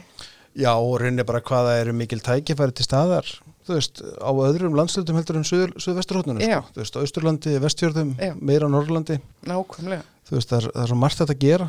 [0.52, 3.28] Já, og rauninni bara hvaða eru mikil tækifæri til staðar
[3.66, 6.62] þú veist, á öðrum landslutum heldur en suðvesturhóttunum sko.
[6.74, 8.32] þú veist, á Austurlandi, Vestfjörðum, Já.
[8.40, 10.02] meira Norrlandi nákvæmlega.
[10.28, 11.68] Þú veist, það er, það er svo margt þetta að gera.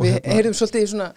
[0.00, 1.08] Við heyrðum svolítið í svona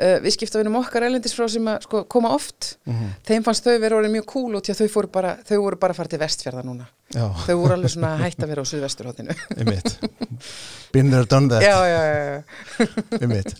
[0.00, 2.76] uh, viðskiptavinum okkar elendis frá sem að sko, koma oft.
[2.88, 3.12] Mhm.
[3.28, 6.08] þeim fannst þau vera orðið mjög cool og þau, bara, þau voru bara að fara
[6.14, 6.88] til vestfjörða núna.
[7.10, 9.34] Já, þau voru alveg svona hætt að vera á suðvesturhóttinu
[10.92, 11.62] Been there, done that.
[11.62, 12.42] Já, já, já, já.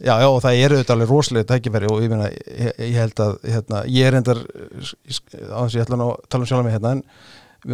[0.08, 3.36] Já, og það eru þetta alveg rosalega tækifæri og ég meina, ég, ég held að
[3.50, 6.74] hérna, ég er endar á þess að ég ætla nú að tala um sjálf mig
[6.76, 7.04] hérna en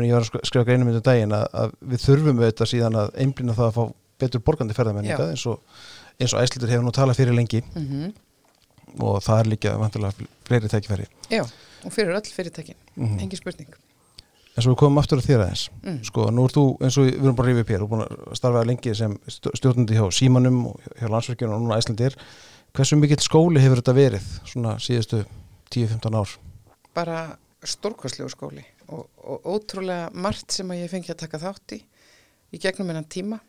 [0.02, 3.12] ég, var að sk- skrifa greinum um daginn að, að við þurfum auðvitað síðan að
[3.22, 3.84] einblýna það að fá
[4.24, 5.30] betur borgandi ferðamenninga Já.
[5.36, 5.80] eins og,
[6.20, 7.62] eins og æslitur hefur nú talað fyrir lengi.
[7.76, 8.12] Mm
[9.00, 11.06] og það er líka vantilega fleiri tækifæri.
[11.30, 11.42] Já
[11.86, 13.18] og fyrir öll fyrirtækin, Mhm.
[13.20, 13.68] engin spurning.
[14.56, 15.68] En svo við komum aftur að þér aðeins.
[15.84, 16.04] Mm.
[16.04, 18.36] sko, nú ert þú, eins og við erum bara rífið upp hér er búin að
[18.36, 22.16] starfa lengi sem stj- stjórnandi hjá Símanum og hjá Landsverkjun og núna Æslandir
[22.74, 25.24] hversu mikill skóli hefur þetta verið svona síðustu
[25.70, 26.28] 10-15 ár?
[26.94, 31.82] Bara stórkostlegu skóli og, og ótrúlega margt sem að ég fengi að taka þátt í
[32.54, 33.40] í gegnum hennan tíma.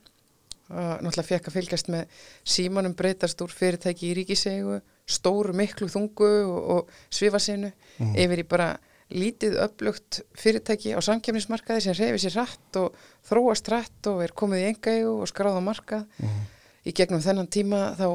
[0.69, 2.05] Og náttúrulega fekk að fylgjast með
[2.43, 8.13] símanum breytast úr fyrirtæki í ríkisegu stóru miklu þungu og, og svifasinu Mhm.
[8.15, 8.77] yfir í bara
[9.09, 12.93] lítið upplugt fyrirtæki á samkefnismarkaði sem reyfi sér rætt og
[13.29, 16.41] þróast rætt og er komið í engægu og skráð á markað Mhm.
[16.85, 18.07] í gegnum þennan tíma þá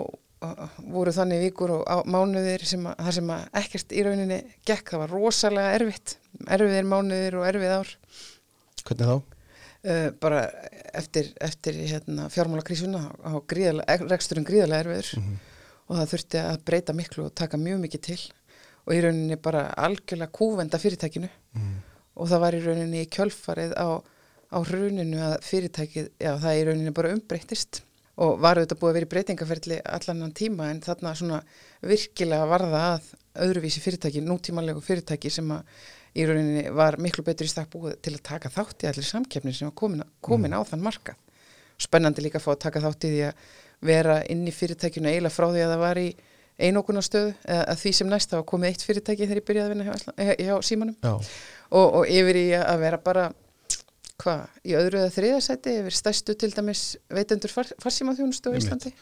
[0.93, 4.99] voru þannig vikur og á, mánuðir sem að, þar sem ekkert í rauninni gekk, það
[4.99, 6.17] var rosalega erfitt
[6.51, 7.89] erfiðir mánuðir og erfið ár
[8.83, 9.23] Hvernig þá?
[9.85, 10.51] uh, bara
[10.95, 15.39] eftir, eftir hérna, fjármálakrísuna á gríðarlega, reksturinn gríðarlega erfiður Mhm.
[15.93, 18.19] Og það þurfti að breyta miklu og taka mjög mikið til
[18.83, 21.75] og í rauninni bara algjörlega kúvenda fyrirtækinu Mhm.
[22.17, 23.89] og það var í rauninni í kjölfarið á,
[24.53, 27.83] á hruninu að fyrirtækið, já það í rauninni bara umbreytist
[28.19, 31.43] og var auðvitað búið að vera í breytingaferli allan tíma en þarna svona
[31.83, 33.03] virkilega varða að
[33.47, 35.63] öðruvísi fyrirtæki, nútímanlegu fyrirtæki sem að
[36.15, 39.55] í rauninni var miklu betur í stakk búið til að taka þátt í allir samkeppni
[39.57, 41.17] sem var komin, komin á þann markað.
[41.81, 43.35] Spennandi líka að fá að taka þátt í því að
[43.83, 46.09] vera inn í fyrirtækinu eiginlega frá því að það var í
[46.63, 49.73] einokunarstöðu eða að því sem næst það var komið eitt fyrirtæki þegar ég byrjaði að
[49.73, 50.97] vinna hjá, hjá Símanum.
[51.73, 53.31] Og, og yfir í að vera bara
[54.23, 58.59] hvað, í öðru eða þriðasæti yfir stærstu til dæmis veitendur far, farsímaþjónustu á.
[58.59, 58.93] Íslandi.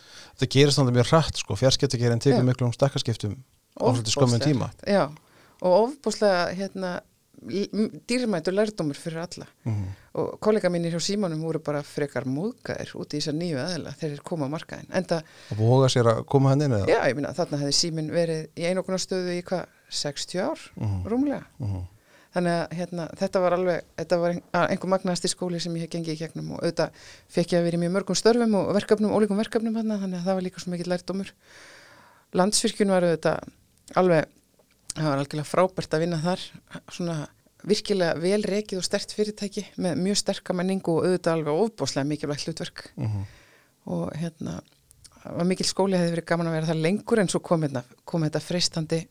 [0.41, 2.47] Það gerist náttúrulega mjög hratt sko, fjarskiptagerinn tekur Já.
[2.47, 4.71] miklu um stakkarskiptum á svolítið skömmum tíma.
[4.89, 5.03] Já,
[5.61, 6.93] og ofbúslega hérna,
[8.09, 9.49] dýrmætur lærdómur fyrir alla.
[9.69, 9.91] Mhm.
[10.15, 14.17] Og kollega mínir hjá Símanum voru bara frekar móðgæðir út í þessar nýju aðela þegar
[14.17, 15.21] þeir koma á markaðin enda,
[15.53, 16.89] að voga sér að koma hann inn eða?
[16.91, 21.05] já, ég minna, þarna hefði Símin verið í einokunarstöðu í hvað, 60 ár Mhm.
[21.07, 21.87] rúmlega Mhm.
[22.35, 25.91] þannig að hérna, þetta var alveg þetta var ein, einhver magnaðasti skóli sem ég hef
[25.91, 26.91] gengið í gegnum og auðvitað
[27.29, 30.27] fekk ég að vera í mjög mörgum störfum og verkefnum, ólíkum verkefnum hana, þannig að
[30.27, 31.31] það var líka svo mikill lærdómur
[32.39, 33.49] landsvirkjun var auðvitað
[33.99, 34.27] alveg,
[34.95, 36.45] það var algjörlega frábært að vinna þar
[36.95, 37.17] svona
[37.67, 42.47] virkilega vel rekið og stert fyrirtæki með mjög sterka menningu og auðvitað alveg ofbáslega mikilvægt
[42.49, 43.25] hlutverk Mhm.
[43.87, 44.61] og hérna
[45.25, 48.23] var mikil skóli hefði verið gaman að vera það lengur en svo kom, hérna, kom
[48.23, 49.07] þetta freistandi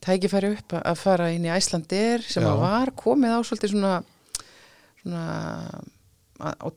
[0.00, 2.48] tækifæri upp að- að fara inn í Æslandir sem Já.
[2.48, 4.04] að var komið á svolítið svona,
[5.02, 5.84] svona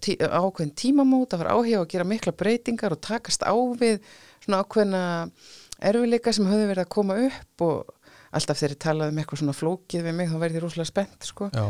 [0.02, 4.00] tí, ákveðin tímamót að fara áhuga og gera mikla breytingar og takast á við
[4.46, 5.32] svona ákveðina
[5.82, 7.94] erfileika sem höfðu verið að koma upp og
[8.32, 11.24] alltaf þegar ég talaði um eitthvað svona flókið við mig þá verði ég rosalega spennt
[11.30, 11.50] sko.
[11.54, 11.66] Já,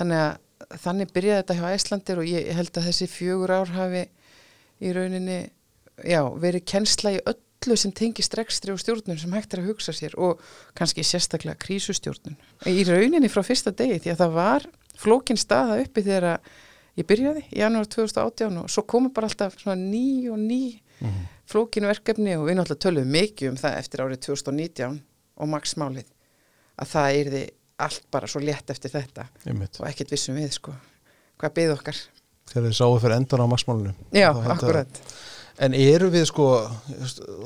[0.00, 4.02] þannig að þannig byrjaði þetta hjá Æslandir og ég held að þessi fjögur ár hafi
[4.80, 5.38] í rauninni
[6.04, 9.92] já, verið kennsla í öllu sem tengist rekstri og stjórnun sem hægt er að hugsa
[9.96, 10.40] sér og
[10.76, 12.36] kannski sérstaklega krísustjórnun.
[12.68, 14.68] Í rauninni frá fyrsta degi því að það var
[15.00, 16.40] flókin staða uppi þegar
[17.00, 21.20] ég byrjaði í janúar 2018 og svo komu bara alltaf svona ný og ný Mhm.
[21.48, 24.98] flókin verkefni og við náttúrulega töluðum mikið um það eftir árið 2019
[25.40, 26.06] og Max Málið
[26.80, 27.42] að það yrði
[27.80, 29.26] allt bara svo létt eftir þetta.
[29.48, 29.78] Einmitt.
[29.80, 30.74] Og ekkert vissum við sko
[31.40, 32.00] hvað byggði okkar.
[32.50, 35.00] Þegar þið sáu fyrir endan á maksmálunum já, að- akkurat.
[35.60, 36.46] En eru við sko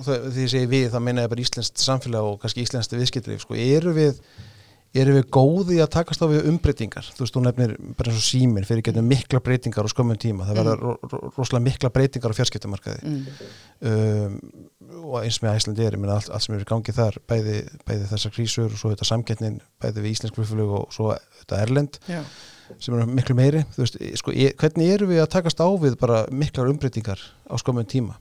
[0.07, 3.55] því ég segi við, það minna ég bara íslenskt samfélag og kannski íslenskt viðskiptrif sko,
[3.59, 4.21] eru við
[4.95, 7.07] eru við góði að takast á við umbreytingar?
[7.17, 10.47] Þú veist, þú nefnir bara eins og síminn fyrir getum mikla breytingar á skömmun tíma.
[10.47, 13.11] Það verða ro ro rosalega mikla breytingar á fjarskiptamarkaði.
[13.11, 13.27] Mm.
[13.91, 14.39] um,
[15.03, 17.59] og eins með Æslandi er, ég meina allt, allt sem er í gangi þar bæði,
[17.89, 21.99] bæði þessar krísur og svo þetta samkettnin bæði við íslensk flugflug og svo þetta Erlend
[22.07, 22.21] já,
[22.79, 23.65] sem eru miklu meiri.
[23.75, 27.19] Þú veist, sko, e, hvernig eru við að takast á við bara miklar umbreytingar
[27.51, 28.19] á skömmun tíma?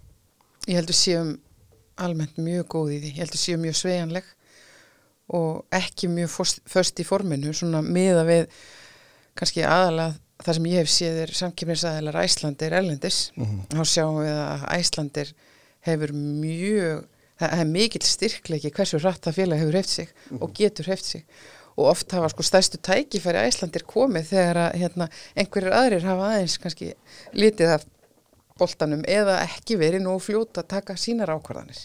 [0.66, 1.36] Ég heldur séum
[2.02, 4.34] almennt mjög góð í því, ég heldur séum mjög svejanleg
[5.28, 6.34] og ekki mjög
[6.70, 8.46] föst í forminu, svona miða við
[9.40, 13.66] kannski aðalega það sem ég hef séð er samkipnisaðilar Æslandir erlendis, mm -hmm.
[13.72, 15.34] þá sjáum við að Æslandir
[15.88, 17.06] hefur mjög
[17.40, 20.10] það er mikill styrkleiki hversu hratt það félag hefur heft sig
[20.40, 21.26] og getur heft sig
[21.76, 26.58] og oft hafa sko stærstu tækifæri Æslandir komið þegar að hérna, einhverjir aðrir hafa aðeins
[26.62, 26.92] kannski
[27.34, 27.88] litið af
[28.60, 31.80] boltanum eða ekki verið nú fljóta að taka sínar ákvarðanir.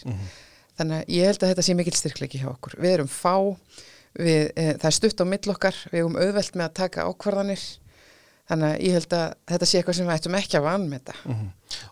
[0.79, 2.77] Þannig að ég held að þetta sé mikill styrkleiki hjá okkur.
[2.79, 3.35] Við erum fá,
[4.15, 7.63] við, e, það er stutt á mill okkar, við erum auðvelt með að taka ákvarðanir.
[8.49, 11.01] Þannig að ég held að þetta sé eitthvað sem við ættum ekki að vann með
[11.03, 11.15] þetta.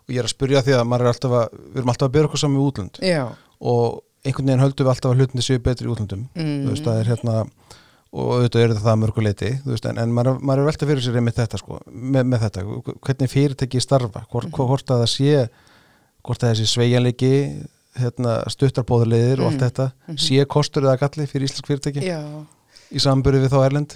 [0.02, 2.40] og ég er að spyrja því að er að við erum alltaf að byrja okkur
[2.42, 3.20] saman í útlönd Já,
[3.60, 6.64] og einhvern veginn höldum við alltaf að hlutinni séu betri í útlöndum Mm.
[6.66, 7.36] þú veist, það er hérna
[8.10, 10.88] og auðvitað eru það að mörgu leiti þú veist, en, en maður, maður er velta
[10.90, 12.64] fyrir sér með þetta sko, með, með þetta,
[13.06, 14.66] hvernig fyrirtæki starfa, hvort, Mhm.
[14.66, 15.48] hvort að það sé
[16.26, 17.32] hvort að þessi sveigjanleiki
[17.98, 19.68] hérna, stuttarbóðulegir og allt Mm.
[19.70, 20.16] þetta Mhm.
[20.18, 22.46] sé kostur eða galli fyrir íslensk fyrirtæki já.
[22.92, 23.94] í samburði við þá Erlend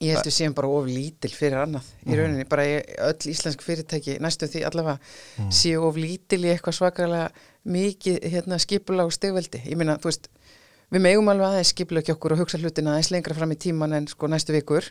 [0.00, 2.16] Ég held við séum bara of lítil fyrir annað í Mhm.
[2.18, 4.98] rauninni, bara öll íslensk fyrirtæki næstu því allavega
[5.38, 5.48] Mhm.
[5.50, 7.30] séu of lítil í eitthvað svakalega
[7.66, 9.62] mikið hérna, skipulag og stegveldi.
[9.70, 10.26] Ég meina, þú veist,
[10.92, 13.92] við megum alveg aðeins skipulag ekki okkur og hugsa hlutina aðeins lengra fram í tíman
[13.94, 14.90] en sko næstu vikur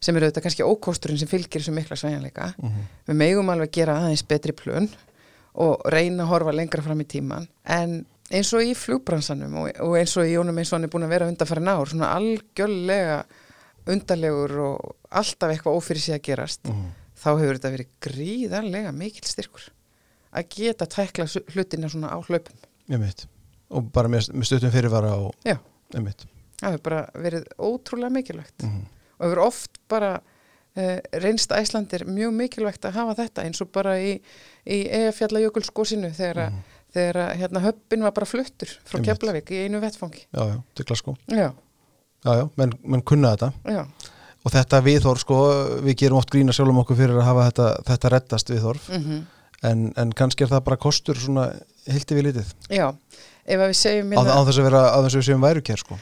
[0.00, 2.54] sem eru auðvitað kannski ókosturinn sem fylgir þessu mikla svæjanleika.
[2.62, 2.86] Mhm.
[3.08, 4.88] Við megum alveg gera aðeins betri plön
[5.54, 9.96] og reyna að horfa lengra fram í tíman en eins og í flugbransanum og, og
[9.98, 13.24] eins og í Jónum eins og hann er búin að vera undanfæri ár, svona algjörlega
[13.92, 16.90] undarlegur og alltaf eitthvað ófyrir sig að gerast Mhm.
[17.22, 19.68] þá hefur þetta verið gríðarlega mikil styrkur
[20.32, 22.56] að geta tækla hlutina svona á hlaupum
[23.70, 25.58] og bara með, með stuttum fyrirvara og Já.
[25.92, 26.16] það
[26.62, 28.86] hefur bara verið ótrúlega mikilvægt Mhm.
[29.20, 30.20] og hefur oft bara
[31.22, 34.14] reynst æslandir mjög mikilvægt að hafa þetta eins og bara í,
[34.64, 36.78] í Eyjafjallajökulskosinu þegar, mm.
[36.96, 39.10] þegar að, hérna, höppin var bara fluttur frá Einmitt.
[39.10, 41.20] Keflavík í einu vettfangi já, já, til Glasgow.
[41.28, 41.50] Já,
[42.24, 43.52] já, já, menn, menn kunna þetta.
[43.76, 43.84] Já,
[44.42, 45.42] og þetta viðhorf sko,
[45.84, 48.90] við gerum oft grína sjálfum okkur fyrir að hafa þetta, þetta reddast viðhorf.
[48.96, 49.22] Mm
[49.62, 51.48] en, en kannski er það bara kostur svona
[51.90, 52.50] hildi við litið.
[52.72, 52.88] Já.
[53.42, 55.82] Ef að við segjum á, á þess að vera á þess að við séum værukér
[55.82, 55.96] sko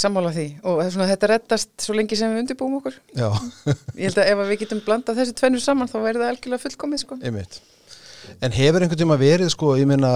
[0.00, 3.28] sammála því og það svona, þetta reddast svo lengi sem við undirbúum okkur já,
[4.00, 6.64] ég held að ef að við getum blandað þessu tvennu saman þá verður það algjörlega
[6.66, 7.18] fullkomið sko.
[8.42, 10.12] en hefur einhvern tíma verið sko, ég meina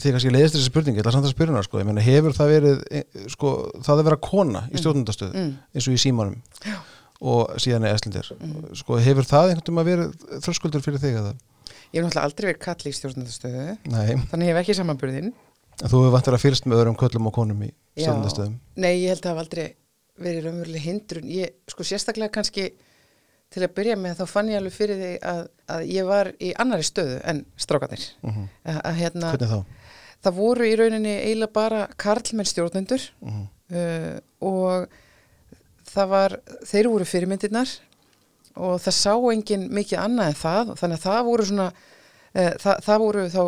[0.00, 2.36] því kannski leiðist þessi spurningi, ég ætla samt að spyrja hana sko, ég meina hefur
[2.36, 5.54] það verið eh, sko, það að vera kona í stjórnundastöðu mm.
[5.74, 6.76] eins og í símanum Já.
[7.32, 8.68] og síðan er Eslindir Mm.
[8.78, 10.14] sko, hefur það einhvern tíma verið
[10.44, 11.34] þröskuldur fyrir þig eða?
[11.94, 15.34] ég hef náttúrulega aldrei verið kalli í stjórnandastöðu Nei, þannig hef ekki samanburðin en
[15.82, 18.04] þú hefur vantur að fylgst með öðrum köllum og konum í Já.
[18.04, 19.66] stjórnundastöðum Nei, ég held að það hafa aldrei
[20.24, 21.30] verið raunveruleg hindrun.
[21.34, 22.68] Ég, sko sérstaklega kannski
[23.54, 25.40] til að byrja með þá fann ég alveg fyrir því að,
[25.74, 28.04] að ég var í annari stöðu en strákanir.
[28.22, 28.46] -hmm.
[28.62, 29.58] Að, að hérna, Hvernig þá?
[30.24, 34.88] það voru í rauninni eiginlega bara karlmenn stjórnendur Mm uh, og
[35.94, 36.34] það var,
[36.66, 37.70] þeir voru fyrirmyndirnar
[38.54, 41.66] og það sá engin mikið annað en það og þannig að það voru svona
[42.34, 43.42] e, það, það voru þá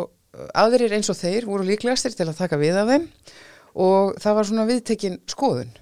[0.57, 3.07] aðrir eins og þeir voru líklegastir til að taka við af þeim
[3.77, 5.73] og það var svona viðtekin skoðun.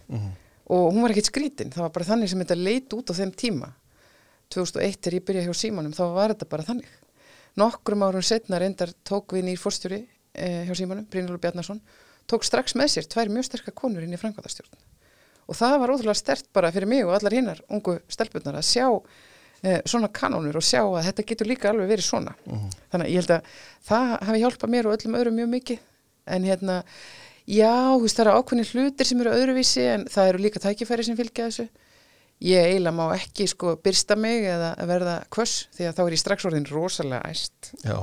[0.66, 3.34] Og hún var ekkert skrítin, það var bara þannig sem þetta leit út á þeim
[3.38, 3.70] tíma.
[4.54, 6.90] 2001 þegar ég byrjaði hjá Símanum þá var þetta bara þannig.
[7.56, 10.02] Nokkrum árum setna reyndar tók við nýr fórstjóri
[10.34, 11.80] eh, hjá Símanum, Brynjólfur Bjarnason
[12.30, 14.74] tók strax með sér tvær mjög sterkar konur inn í framkvæmastjórn
[15.46, 18.88] og það var ótrúlega stert bara fyrir mig og allar hinnar ungu stelpunar að sjá
[19.66, 22.36] eh, svona kanónur og sjá að þetta getur líka alveg verið svona.
[22.46, 23.54] Þannig að ég held að
[23.90, 25.82] það hafi hjálpað mér og öllum öðrum mjög mikið.
[26.36, 26.78] En hérna,
[27.46, 31.08] já, þú veist það eru ákveðni hlutir sem eru öðruvísi en það eru líka tækifæri
[31.08, 31.68] sem fylgja þessu.
[32.44, 36.22] Ég eiginlega má ekki sko byrsta mig eða verða kvöss því að þá er ég
[36.22, 37.70] strax orðin rosalega æst.
[37.86, 38.02] Já,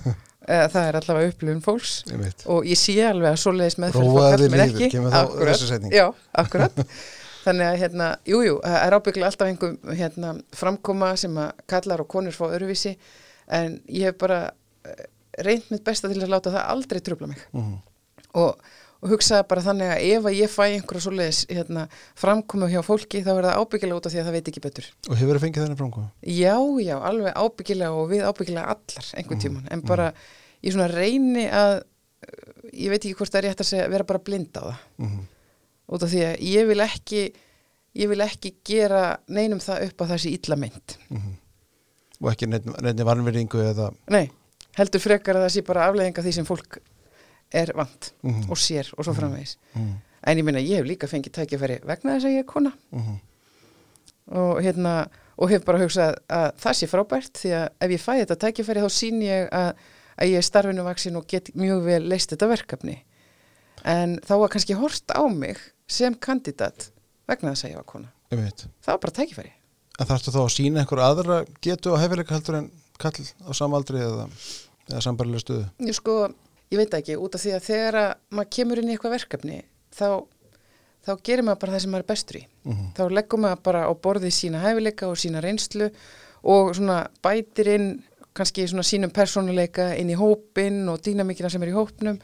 [0.56, 1.94] eða það er allavega upplifun fólks.
[2.10, 5.96] Ég og ég sé alveg að svoleiðis með Róaðu þig líður, kemur þá þessi setning.
[5.96, 6.06] Já,
[6.42, 6.84] akkurat
[7.40, 12.02] Þannig að hérna, jújú, jú, það er ábygglega alltaf einhver hérna, framkoma sem að kallar
[12.04, 12.92] og konur fá öruvísi
[13.56, 14.42] en ég hef bara
[14.86, 15.06] eh,
[15.46, 17.40] reynt mitt besta til að láta það aldrei trubla mig.
[17.56, 17.78] Mhm.
[18.38, 18.60] og,
[19.00, 21.86] og hugsa bara þannig að ef að ég fæ einhverja svoleiðis hérna,
[22.20, 24.90] framkomu hjá fólki þá er það ábyggilega út af því að það veit ekki betur.
[25.08, 26.10] Og hefur þið fengið þennan framkvæm?
[26.36, 30.12] Já, já, alveg ábyggilega og við ábyggilega allar einhvern tíman, en bara
[30.60, 31.80] ég svona reyni að
[32.76, 34.80] ég veit ekki hvort það er rétt að segja, vera bara blind á það.
[35.00, 35.20] Mm
[35.90, 37.22] út af því að ég vil ekki
[38.00, 40.96] ég vil ekki gera neinum það upp að það sé illa mynd
[42.20, 44.26] Og ekki nefni varnverðingu eða nei,
[44.76, 46.78] heldur frekar að það sé bara afleðinga því sem fólk
[47.52, 48.50] er vant Mhm.
[48.50, 49.94] og sér og svo framvegis Mhm.
[50.22, 53.16] en ég meina ég hef líka fengið tækifæri vegna þess að ég er kona Mhm.
[54.30, 55.08] og hérna
[55.40, 58.82] og hef bara hugsað að það sé frábært því að ef ég fæ þetta tækifæri
[58.84, 59.74] þá sín ég að,
[60.20, 62.98] að ég er starfinu vaksin og get mjög vel leist þetta verkefni
[63.84, 65.56] en þá var kannski hort á mig
[65.90, 66.90] sem kandidat
[67.30, 69.52] vegna þess að ég var kona það var bara tækifæri
[70.00, 72.68] En þarftu þá að sína einhver aðra getu og hefileika heldur en
[73.02, 74.22] kall á samaldri eða,
[74.88, 75.66] eða sambarilega stöðu?
[75.84, 76.14] ég sko,
[76.72, 79.58] ég veit ekki, út af því að þegar að maður kemur inn í eitthvað verkefni
[79.92, 80.06] þá,
[81.04, 82.86] þá gerir maður bara það sem maður er bestur í Mhm.
[82.96, 85.90] þá leggum maður bara á borðið sína hæfileika og sína reynslu
[86.44, 87.90] og svona bætir inn
[88.32, 92.16] kannski svona sínum persónuleika inn í hópin og dýnamikina sem er í hópnum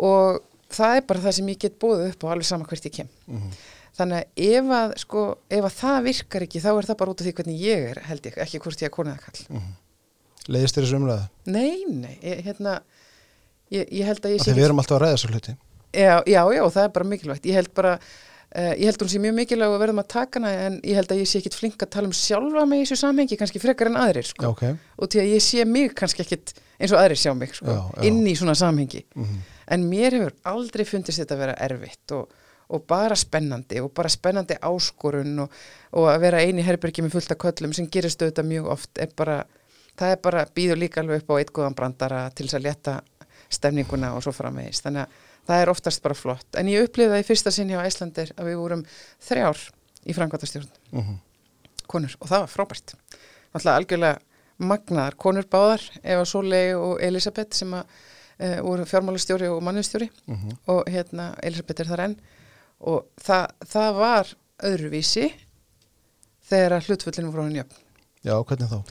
[0.00, 0.40] og
[0.76, 3.08] það er bara það sem ég get búið upp á alveg sama hvert ég kem
[3.28, 3.52] Mhm.
[3.98, 7.20] þannig að ef að, sko, ef að það virkar ekki þá er það bara út
[7.20, 9.62] af því hvernig ég er held ég, ekki hvort ég er konið að kall
[10.48, 11.26] Leiðist þér þessu umræða?
[11.46, 12.80] nei, nei, ég, hérna
[13.70, 15.56] ég, ég held að ég sé Því við erum alltaf að ræða þessu hluti
[15.92, 17.44] Já, já, já, það er bara mikilvægt.
[17.44, 17.98] Ég held bara,
[18.56, 21.12] uh, ég held hún sé mjög mikilvæg og verðum að taka hana en ég held
[21.14, 23.90] að ég sé ekkit flink að tala um sjálfa mig í þessu samhengi, kannski frekar
[23.92, 24.52] en aðrir, sko.
[24.52, 24.62] ok
[24.98, 27.80] Og til að ég sé mig kannski ekkit eins og aðrir sjá mig, sko, Já,
[27.96, 28.02] já.
[28.08, 29.04] inn í svona samhengi.
[29.14, 29.42] Mhm.
[29.72, 32.32] En mér hefur aldrei fundist þetta að vera erfitt og,
[32.72, 35.50] og bara spennandi og bara spennandi áskorun og,
[35.92, 39.08] og að vera eini herbergi með fullt af köllum sem gerist auðvitað mjög oft er
[39.16, 39.44] bara,
[39.96, 42.96] það er bara býður líka alveg upp á eitt góðan brandara til þess að leta
[43.52, 44.82] stemninguna og svo framvegis.
[44.84, 46.46] Þannig að það er oftast bara flott.
[46.56, 48.84] En ég upplifði það í fyrsta sinni á Æslandir að við vorum
[49.28, 49.58] þrjár
[50.06, 51.16] í framkvæmtastjórn, Mhm.
[51.88, 52.94] konur, og það var frábært.
[53.54, 54.18] Náttúrulega algjörlega
[54.60, 57.84] magnaðar konur báðar, Eva Sólei og Elisabeth sem að
[58.38, 60.56] e, voru fjármálastjóri og mannustjóri Mhm.
[60.68, 62.16] og hérna Elisabeth er þar enn
[62.80, 65.32] og það, það var öðruvísi
[66.48, 67.78] þegar að hlutfullinu voru hann jöfn.
[68.24, 68.84] Já, hvernig þá?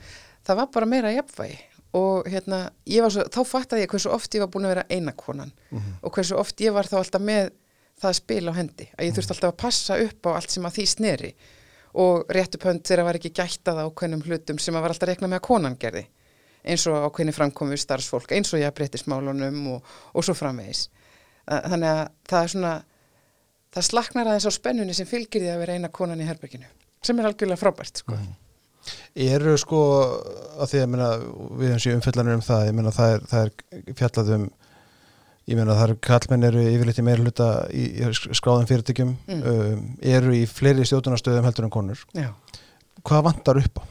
[0.46, 1.58] Það var bara meira jafnvægi
[1.94, 4.84] og hérna, ég var svo, þá fattaði ég hversu oft ég var búin að vera
[4.90, 5.98] eina konan Mhm.
[6.02, 7.50] og hversu oft ég var þá alltaf með
[8.02, 10.72] það spil á hendi, að ég þurfti alltaf að passa upp á allt sem að
[10.78, 11.34] því sneri
[11.94, 15.08] og rétt upp hönd þegar var ekki gætt að ákveðnum hlutum sem að var alltaf
[15.08, 16.06] rekna með að konan gerði
[16.64, 19.82] eins og ákveðni framkomi starfsfólk, eins og ég breytti smálunum og,
[20.14, 20.88] og svo framvegis.
[21.46, 22.74] Þannig að það er svona,
[23.74, 26.68] það slaknar aðeins á spennunni sem fylgir því að vera eina konan í herberginu,
[27.02, 28.14] sem er algjörlega frábært, sko.
[29.14, 29.78] Eru sko
[30.62, 31.08] að því að meina,
[31.60, 34.50] við höfum sér umfjallanir um það ég meina það er, það er fjallað um
[35.50, 39.40] ég meina það eru kallmenn eru yfirleitt í meira hluta í, í skráðum fyrirtækjum Mm.
[39.42, 42.28] um, eru í fleiri stjórnarnstöðum heldur en konur Já.
[43.02, 43.84] hvað vantar upp á?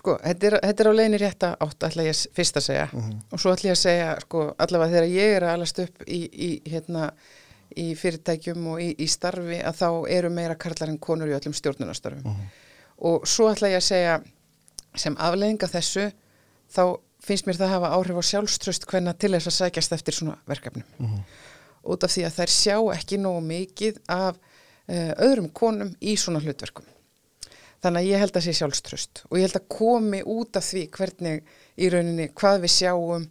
[0.00, 3.18] Sko, þetta er, þetta er á leiðinni rétta átt, ætla ég fyrst að segja Mhm.
[3.32, 6.20] og svo ætla ég að segja, sko, allavega þegar ég er að alast upp í,
[6.32, 7.10] í, hérna,
[7.76, 11.54] í fyrirtækjum og í, í starfi að þá eru meira karlar en konur í öllum
[11.54, 12.48] stjórnunastarfum Mhm.
[13.00, 14.16] Og svo ætla ég að segja
[14.96, 16.08] sem afleiðinga þessu
[16.74, 16.82] þá
[17.24, 20.84] finnst mér það hafa áhrif á sjálfströst hvenna til þess að sækjast eftir svona verkefnum
[20.98, 21.20] Mhm.
[21.84, 24.36] út af því að þær sjá ekki nógu mikið af
[24.88, 26.84] uh, öðrum konum í svona hlutverkum.
[27.82, 30.82] Þannig að ég held að sé sjálfströst og ég held að komi út af því
[30.90, 31.42] hvernig
[31.80, 33.28] í rauninni hvað við sjáum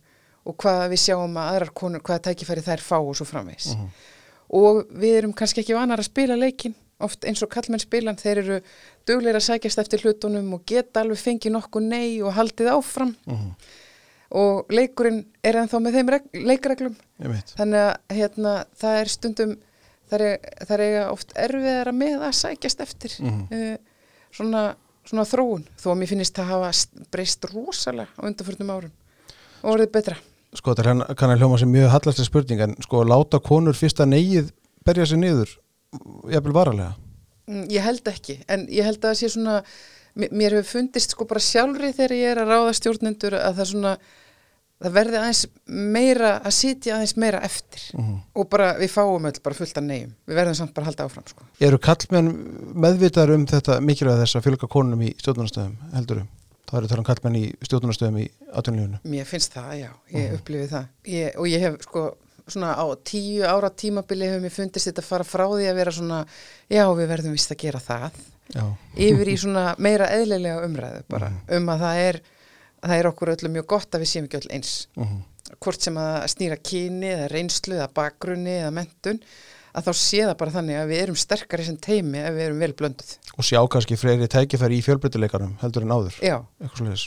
[0.49, 3.75] og hvað við sjáum að aðrar konur, hvaða tækifæri þær fá og svo framvegs.
[4.49, 8.37] Og við erum kannski ekki vanar að spila leikin oft eins og kallmenn spilan, þeir
[8.43, 8.57] eru
[9.07, 13.15] dugleir að sækjast eftir hlutunum og geta alveg fengið nokkuð nei og haldið áfram.
[13.27, 13.53] Mhm.
[14.31, 16.95] og leikurinn er ennþá með þeim reg- leikreglum.
[17.57, 19.55] Þannig að hérna, það er stundum
[20.11, 23.47] það er, það er oft erfiðara með að sækjast eftir Mhm.
[23.51, 23.77] uh,
[24.31, 25.65] svona, svona þróun.
[25.81, 28.91] Þó að mér finnist það hafa st- breyst rosalega á undanförnum árum.
[29.63, 30.15] Og orðið betra.
[30.53, 34.51] Sko þetta kann- að hljóma sem mjög hallastlega spurning en sko láta konur fyrsta neyið
[34.85, 35.57] berja sig niður,
[36.29, 36.93] jafnvel varalega.
[37.49, 39.55] Mm, Ég held ekki, en ég held að það sé svona,
[40.19, 43.93] mér, hefur fundist sko bara sjálfri þegar ég er að ráða stjórnendur að það svona,
[44.79, 48.19] það verði aðeins meira, að sitja aðeins meira eftir Mhm.
[48.35, 51.05] og bara við fáum öll bara fullt af neyjum, við verðum samt bara að halda
[51.09, 51.43] áfram sko.
[51.59, 52.29] Eru kallmenn
[52.75, 56.27] meðvitaður um þetta mikilvæg þess að fjölga konunum í stjórnunastöðum, heldurum?
[56.69, 58.99] Það eru tala um kallmenn í stjórnunastöðum í atvinnulífunu.
[59.09, 62.15] Mér finnst það, já, ég upplifi það ég, og ég hef sko
[62.53, 65.91] svona á tíu ára tímabili hefur mér fundist þetta að fara frá því að vera
[65.95, 66.19] svona
[66.69, 68.63] já, við verðum vist að gera það Já.
[68.97, 72.21] yfir í svona meira eðlilega umræðu bara um að það er
[72.81, 75.19] það er okkur öllum mjög gott að við séum ekki öll eins Mhm.
[75.59, 79.19] hvort sem að snýra kyni eða reynslu eða bakgrunni eða mentun
[79.73, 82.63] að þá sé það bara þannig að við erum sterkari sem teimi ef við erum
[82.65, 86.15] vel blönduð Og sjá kannski fleiri tækifæri í fjölbreytileikanum heldur en áður.
[86.19, 86.37] já,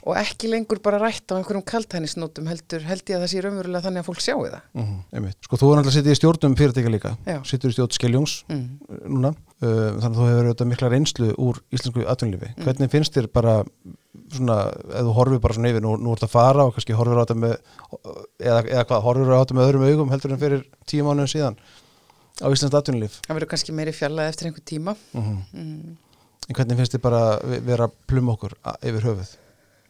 [0.07, 3.87] og ekki lengur bara rætt á einhverjum kaltænisnótum heldur held ég að það sé raunverulega
[3.87, 5.33] þannig að fólk sjáu það Mm -hmm.
[5.43, 7.11] Sko þú er náttúrulega að sitja í stjórnum fyrirtækja líka.
[7.27, 7.39] Já.
[7.45, 8.69] Sittur í stjórn Skeljungs mm.
[9.09, 9.35] núna.
[9.63, 12.49] Uh, þannig að þú hefur auðvitað mikla reynslu úr íslensku atvinnulífi.
[12.57, 12.65] Mm.
[12.65, 13.65] Hvernig finnst þér bara
[14.33, 17.21] svona, ef þú horfir bara svona yfir, nú, nú ert að fara og kannski horfir
[17.21, 17.55] á þetta með,
[18.41, 21.59] eða, eða hvað, horfir á þetta með öðrum augum heldur en fyrir tíu mánuðin síðan
[22.43, 23.21] á íslenskt atvinnulíf.
[23.27, 25.97] það verður kannski meiri fjallað eftir einhver tíma Mm mm.
[26.51, 29.29] En hvernig finnst þið bara ve- vera að pluma okkur yfir höfuð?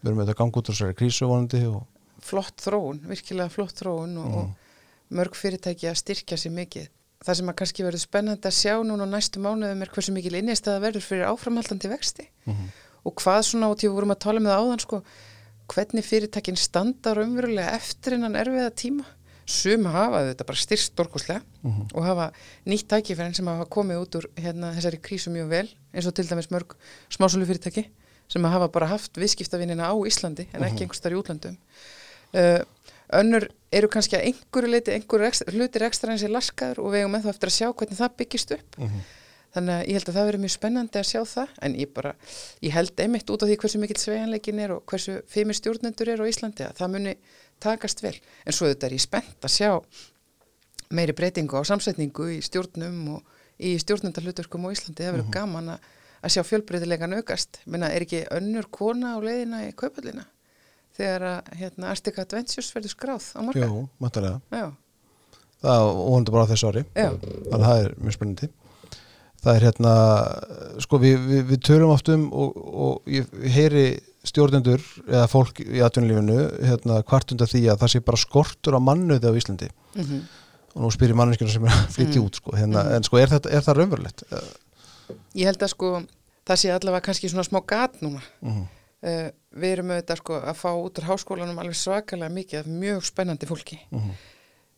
[0.03, 1.87] Við erum auðvitað að út úr þessari krísu vonandi og
[2.23, 6.91] flott þróun, virkilega flott þróun og, og mörg fyrirtæki að styrkja sér mikið.
[7.25, 10.83] Það sem að kannski verður spennandi að sjá núna næstu mánuðum er hversu mikil innistæða
[10.85, 12.29] verður fyrir áframhaldandi vexti
[13.03, 15.01] og hvað svona og til við vorum að tala með það áðan sko,
[15.73, 19.05] hvernig fyrirtækin standa raunverulega eftir innan erfiða tíma.
[19.49, 21.41] Sum hafa þetta bara styrst dorkuslega
[21.95, 22.29] og hafa
[22.69, 26.29] nýtt tækifærin sem hafa komið út úr hérna, þessari krísu mjög vel eins og til
[26.29, 26.77] dæmis mörg
[27.11, 27.89] smásölu fyrirtæki
[28.31, 31.57] sem hafa bara haft viðskiptavinnina á Íslandi en ekki einhvers þar í útlandum.
[32.33, 32.63] Uh,
[33.13, 37.13] önnur eru kannski að einhverju leiti, einhverju hlutir ekstra eins er laskaður og við eigum
[37.17, 38.79] með þá eftir að sjá hvernig það byggist upp.
[39.53, 42.13] Þannig að ég held að það verður mjög spennandi að sjá það en ég bara,
[42.65, 46.23] ég held einmitt út af því hversu mikill sveigjanleikin er og hversu feimir stjórnendur er
[46.25, 47.13] á Íslandi að það muni
[47.63, 48.15] takast vel.
[48.47, 49.71] En svo þetta er ég spennt að sjá
[50.93, 55.07] meiri breytingu á samsetningu í stjórnum og í stjórnendarhlutverkum á Íslandi.
[55.07, 55.89] Það verður gaman að,
[56.21, 57.63] að sjá fjölbreytilegan aukast.
[57.71, 60.27] Minna, er ekki önnur kona á leiðina í kaupallina
[60.93, 63.69] þegar að hérna, Arctic Adventures verður skráð á marga?
[63.71, 64.41] jú, mættalega.
[64.53, 64.67] Já,
[65.63, 66.81] Það vonandi bara á þessu ári.
[66.97, 68.49] Þannig að það er mjög spennandi.
[69.43, 69.93] Það er hérna,
[70.85, 73.87] sko við, við, við tölum oft um og, og ég heyri
[74.23, 78.81] stjórnendur eða fólk í atvinnulífinu hérna hvart undan því að það sé bara skortur á
[78.81, 80.23] mannuði á Íslandi mm
[80.73, 82.27] og nú spyrir manneskjuna sem er að flytja Mm.
[82.27, 84.23] út sko, hérna, en sko er, þetta, er það raunverulegt?
[85.37, 85.91] Ég held að sko
[86.49, 88.23] það sé allavega kannski svona smá gat núna.
[88.41, 88.63] Mm
[89.03, 93.01] Uh, við erum auðvitað sko að fá út úr háskólanum alveg svakalega mikið af mjög
[93.09, 94.13] spennandi fólki -hmm.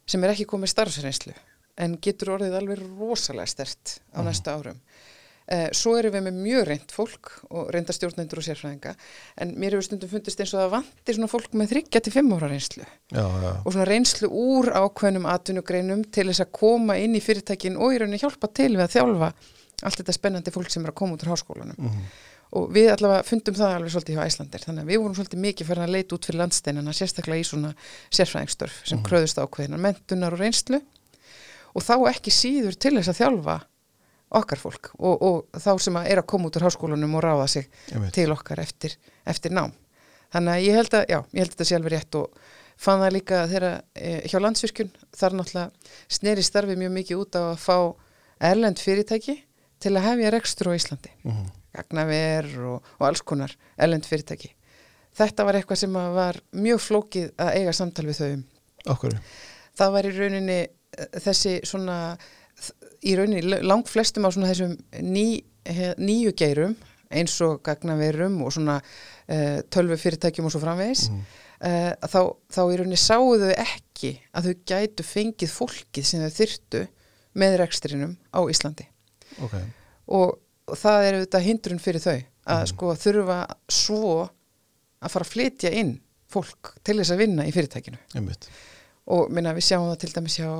[0.07, 1.35] sem er ekki komið starfsreynslu
[1.80, 4.80] en getur orðið alveg rosalega stert á næstu árum.
[5.44, 8.94] Uh, svo erum við með mjög reynd fólk og reynda stjórnendur og sérfræðinga
[9.44, 12.32] en mér hefur stundum fundist eins og það vantir svona fólk með þryggja til fimm
[12.32, 17.18] ára reynslu Já, já, og svona reynslu úr ákveðnum atvinnugreinum til þess að koma inn
[17.18, 19.30] í fyrirtækin og í rauninni hjálpa til við að þjálfa
[19.84, 21.76] allt þetta spennandi fólk sem er að koma út úr háskólanum.
[21.76, 22.08] Mhm.
[22.54, 25.66] og við allavega fundum það alveg svolítið hjá Æslandir þannig að við vorum svolítið mikið
[25.66, 27.72] fyrir að leita út fyrir landsteinana sérstaklega í svona
[28.14, 30.78] sérfræðingstörf sem kröðust ákveðinar mentunar og reynslu
[31.74, 33.56] og þá ekki síður til þess að þjálfa
[34.34, 37.48] okkar fólk og, og þá sem að er að koma út úr háskólanum og ráða
[37.50, 37.68] sig
[38.14, 39.74] til okkar eftir, eftir nám.
[40.34, 42.38] Þannig að ég held að, já, ég held að þetta sé alveg rétt og
[42.84, 47.42] fann það líka þegar e, hjá landsvirkjun þar náttúrulega sneri starfið mjög mikið út á
[47.44, 47.76] að fá
[48.50, 49.37] erlend fyrirtæki
[49.84, 51.12] til að hefja rekstur á Íslandi.
[51.22, 51.52] Mhm.
[51.75, 54.52] gagnaver og, og alls konar erlend fyrirtæki.
[55.14, 58.44] Þetta var eitthvað sem var mjög flókið að eiga samtal við þau um.
[58.94, 59.16] Okkur.
[59.79, 60.72] það var í rauninni eh,
[61.24, 61.98] þessi svona
[63.04, 65.42] í rauninni lang flestum á svona þessum ný,
[65.98, 66.76] nýju geirum
[67.14, 71.24] eins og gagnaverum og svona uh, tölvu fyrirtækjum og svo framvegis Mhm.
[71.64, 72.20] uh, þá,
[72.54, 76.84] þá í rauninni sáu þau ekki að þau gætu fengið fólkið sem þau þyrtu
[77.34, 78.86] með rekstrinum á Íslandi
[79.42, 79.54] Ok.
[80.08, 80.38] og,
[80.70, 82.18] og það er auðvitað hindrun fyrir þau
[82.54, 83.38] að sko þurfa
[83.72, 85.94] svo að fara að flytja inn
[86.34, 88.48] fólk til þess að vinna í fyrirtækinu Einmitt.
[89.06, 90.50] og minna við sjáum það til dæmis hjá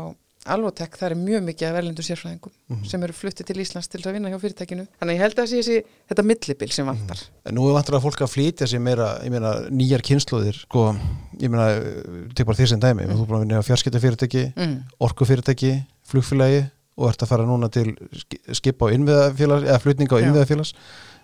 [0.45, 2.85] Alvotek, það er mjög mikið af erlendu sérfræðingum Mhm.
[2.91, 4.87] sem eru fluttið til Íslands til að vinna hjá fyrirtækinu.
[5.01, 5.77] Þannig ég held að það sé
[6.11, 7.23] þetta millibil sem vantar.
[7.47, 10.95] En nú er vantur að fólk að flytja sér meira, ég meina, nýjar kynnslóðir, sko,
[11.41, 13.15] ég meina, tek bara því sem dæmi, mm.
[13.17, 14.83] þú er búin að vinna á fjarskiptafyrirtæki, Mm.
[15.01, 15.73] orkufyrirtæki,
[16.07, 20.75] flugfélagi og ert að fara núna til ski- skipa á innviðafélags, eða flutninga á innviðafélags,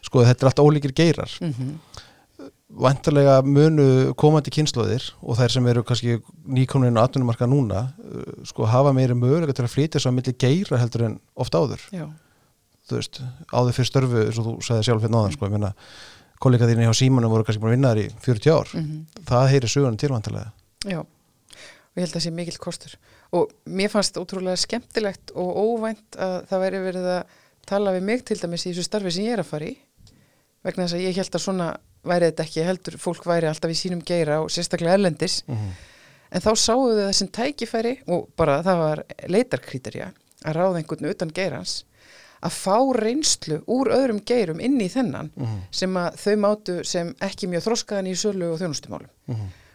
[0.02, 1.28] sko, þetta er allt ólíkir geirar.
[2.70, 8.44] Mm Vantarlega munu komandi kynnslóðir og þær sem eru kannski nýkomnin á atvinnumarka núna, uh,
[8.46, 11.82] sko, hafa meiri mögulega til að flytja svo að milli geira heldur en oft áður.
[11.90, 12.06] Já,
[12.86, 15.72] þú veist, áður fyrir störfu eins og þú sagði sjálf fyrir náðan, sko, ég meina
[16.40, 19.50] kollega þínni hjá Símanum voru kannski búin að vinna þar í 40 ár, mm það
[19.52, 20.52] heyri sögunum tilvantilega
[20.86, 21.02] já.
[21.90, 22.96] Og ég held að það sé mikill kostur.
[23.34, 28.22] Og mér fannst ótrúlega skemmtilegt og óvænt að það væri verið að tala við mig
[28.26, 29.76] til dæmis í þessu starfi sem ég er að fara í.
[30.66, 31.68] Vegna þess að ég held að svona
[32.06, 35.42] væri þetta ekki heldur, fólk væri alltaf í sínum geira og sérstaklega erlendis.
[35.46, 35.78] mm -hmm.
[36.30, 40.12] En þá sáum við þessum tækifæri og bara það var leitarkrítarja
[40.44, 41.84] að ráða einhvern utan geirans
[42.40, 45.30] að fá reynslu úr öðrum geirum inn í þennan
[45.70, 49.10] sem að þau mátu sem ekki mjög þroskaðan í sölu og þjónustumálum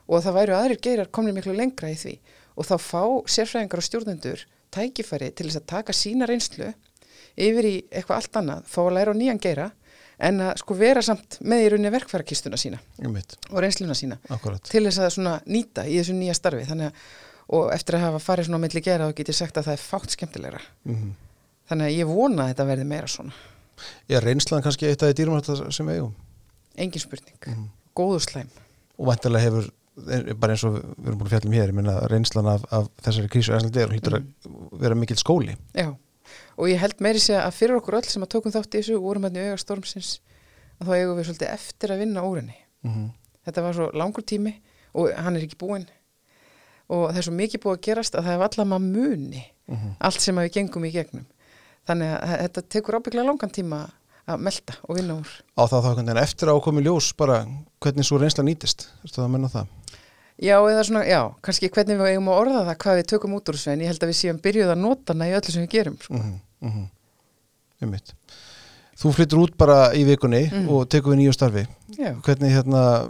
[0.07, 2.19] og það væru aðrir geirar komni miklu lengra í því
[2.55, 3.03] og þá fá
[3.36, 6.73] sérfræðingar og stjórnendur tækifæri til þess að taka sína reynslu
[7.36, 9.71] yfir í eitthvað allt annað, fá að læra á nýjan geira
[10.20, 14.18] en að sko vera samt með í rauninni verkfærakistuna sína um mitt, og reynsluna sína
[14.30, 14.63] akkurat.
[14.63, 16.66] til þess að svona nýta í þessu nýja starfi.
[16.70, 16.93] Þannig að
[17.55, 19.74] og eftir að hafa farið svona á milli gera þá get ég sagt að það
[19.78, 20.61] er fátt skemmtilegra.
[20.86, 21.13] Mm
[21.66, 23.34] þannig að ég vona að þetta verði meira svona.
[24.07, 26.11] Er reynslan kannski eitt af því dýrum sem eigum?
[26.78, 27.63] Engin spurning, Mhm.
[27.97, 28.49] góðu slæm.
[28.99, 29.72] Og vantilega hefur,
[30.39, 32.88] bara eins og við erum búin að fjalla um hér, ég meina reynslan af, af
[33.01, 35.55] þessari krísu æslandi er, hlýtur að vera mikill skóli.
[35.74, 35.95] Já,
[36.56, 38.97] og ég held meiri segja að fyrir okkur öll sem að tókum þátt í þessu
[38.99, 40.20] og vorum hann í auga stormsins
[40.80, 42.58] að þá eigum við svolítið eftir að vinna úr henni.
[42.86, 43.12] Mm
[43.45, 44.56] þetta var svo langur tími
[44.97, 45.86] og hann er ekki búinn.
[46.89, 49.95] Og það er svo mikið búið að gerast að það er maður muni -hmm.
[49.99, 51.26] allt sem við gengum í gegnum.
[51.86, 53.80] Þannig að þetta tekur ábygglega langan tíma
[54.26, 55.32] að melda og vinna úr.
[55.53, 57.45] Á það þá eftir að komi ljós bara
[57.80, 58.89] hvernig svo reynsla nýtist?
[59.03, 59.68] Ertu að menna það?
[60.41, 63.49] Já, eða svona, já, kannski hvernig við eigum að orða það hvað við tökum út
[63.49, 65.63] úr þessu en ég held að við séum byrjuð að nota hana í öllu sem
[65.63, 66.13] við gerum sko.
[66.13, 66.88] Mm -hmm.
[67.81, 68.13] um mitt
[68.99, 70.69] þú flyttur út bara í vikunni Mhm.
[70.69, 71.67] og tekur við nýju starfi
[71.97, 73.09] Já, hvernig hérna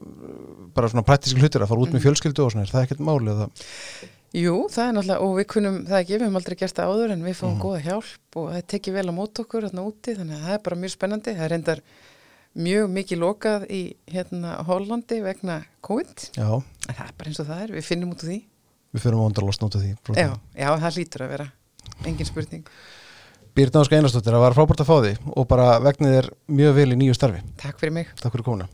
[0.75, 2.03] bara svona praktíski hlutir að fara út með Mhm.
[2.05, 3.49] fjölskyldu og svona, er það ekkert máli eða
[4.35, 7.11] jú, það er náttúrulega og við kunum það ekki, við höfum aldrei gert það áður
[7.11, 7.61] en við fáum Mhm.
[7.61, 10.59] góða hjálp og það tekið vel á mót okkur þarna úti, þannig að það er
[10.59, 11.79] bara mjög spennandi það er reyndar
[12.55, 13.81] mjög mikið lokað í
[14.11, 18.13] hérna Hollandi vegna COVID, já, en það er bara eins og það er við finnum
[18.15, 18.37] út úr því,
[18.95, 19.07] við
[19.41, 21.49] að losna út af því já, já, það lítur að vera
[22.05, 22.71] engin spurning,
[23.55, 26.89] Birna Áska Einarsdóttir, það var frábært að fá því og bara vegnið er mjög vel
[26.91, 27.39] í nýju starfi.
[27.61, 28.09] Takk fyrir mig.
[28.19, 28.67] Takk fyrir komuna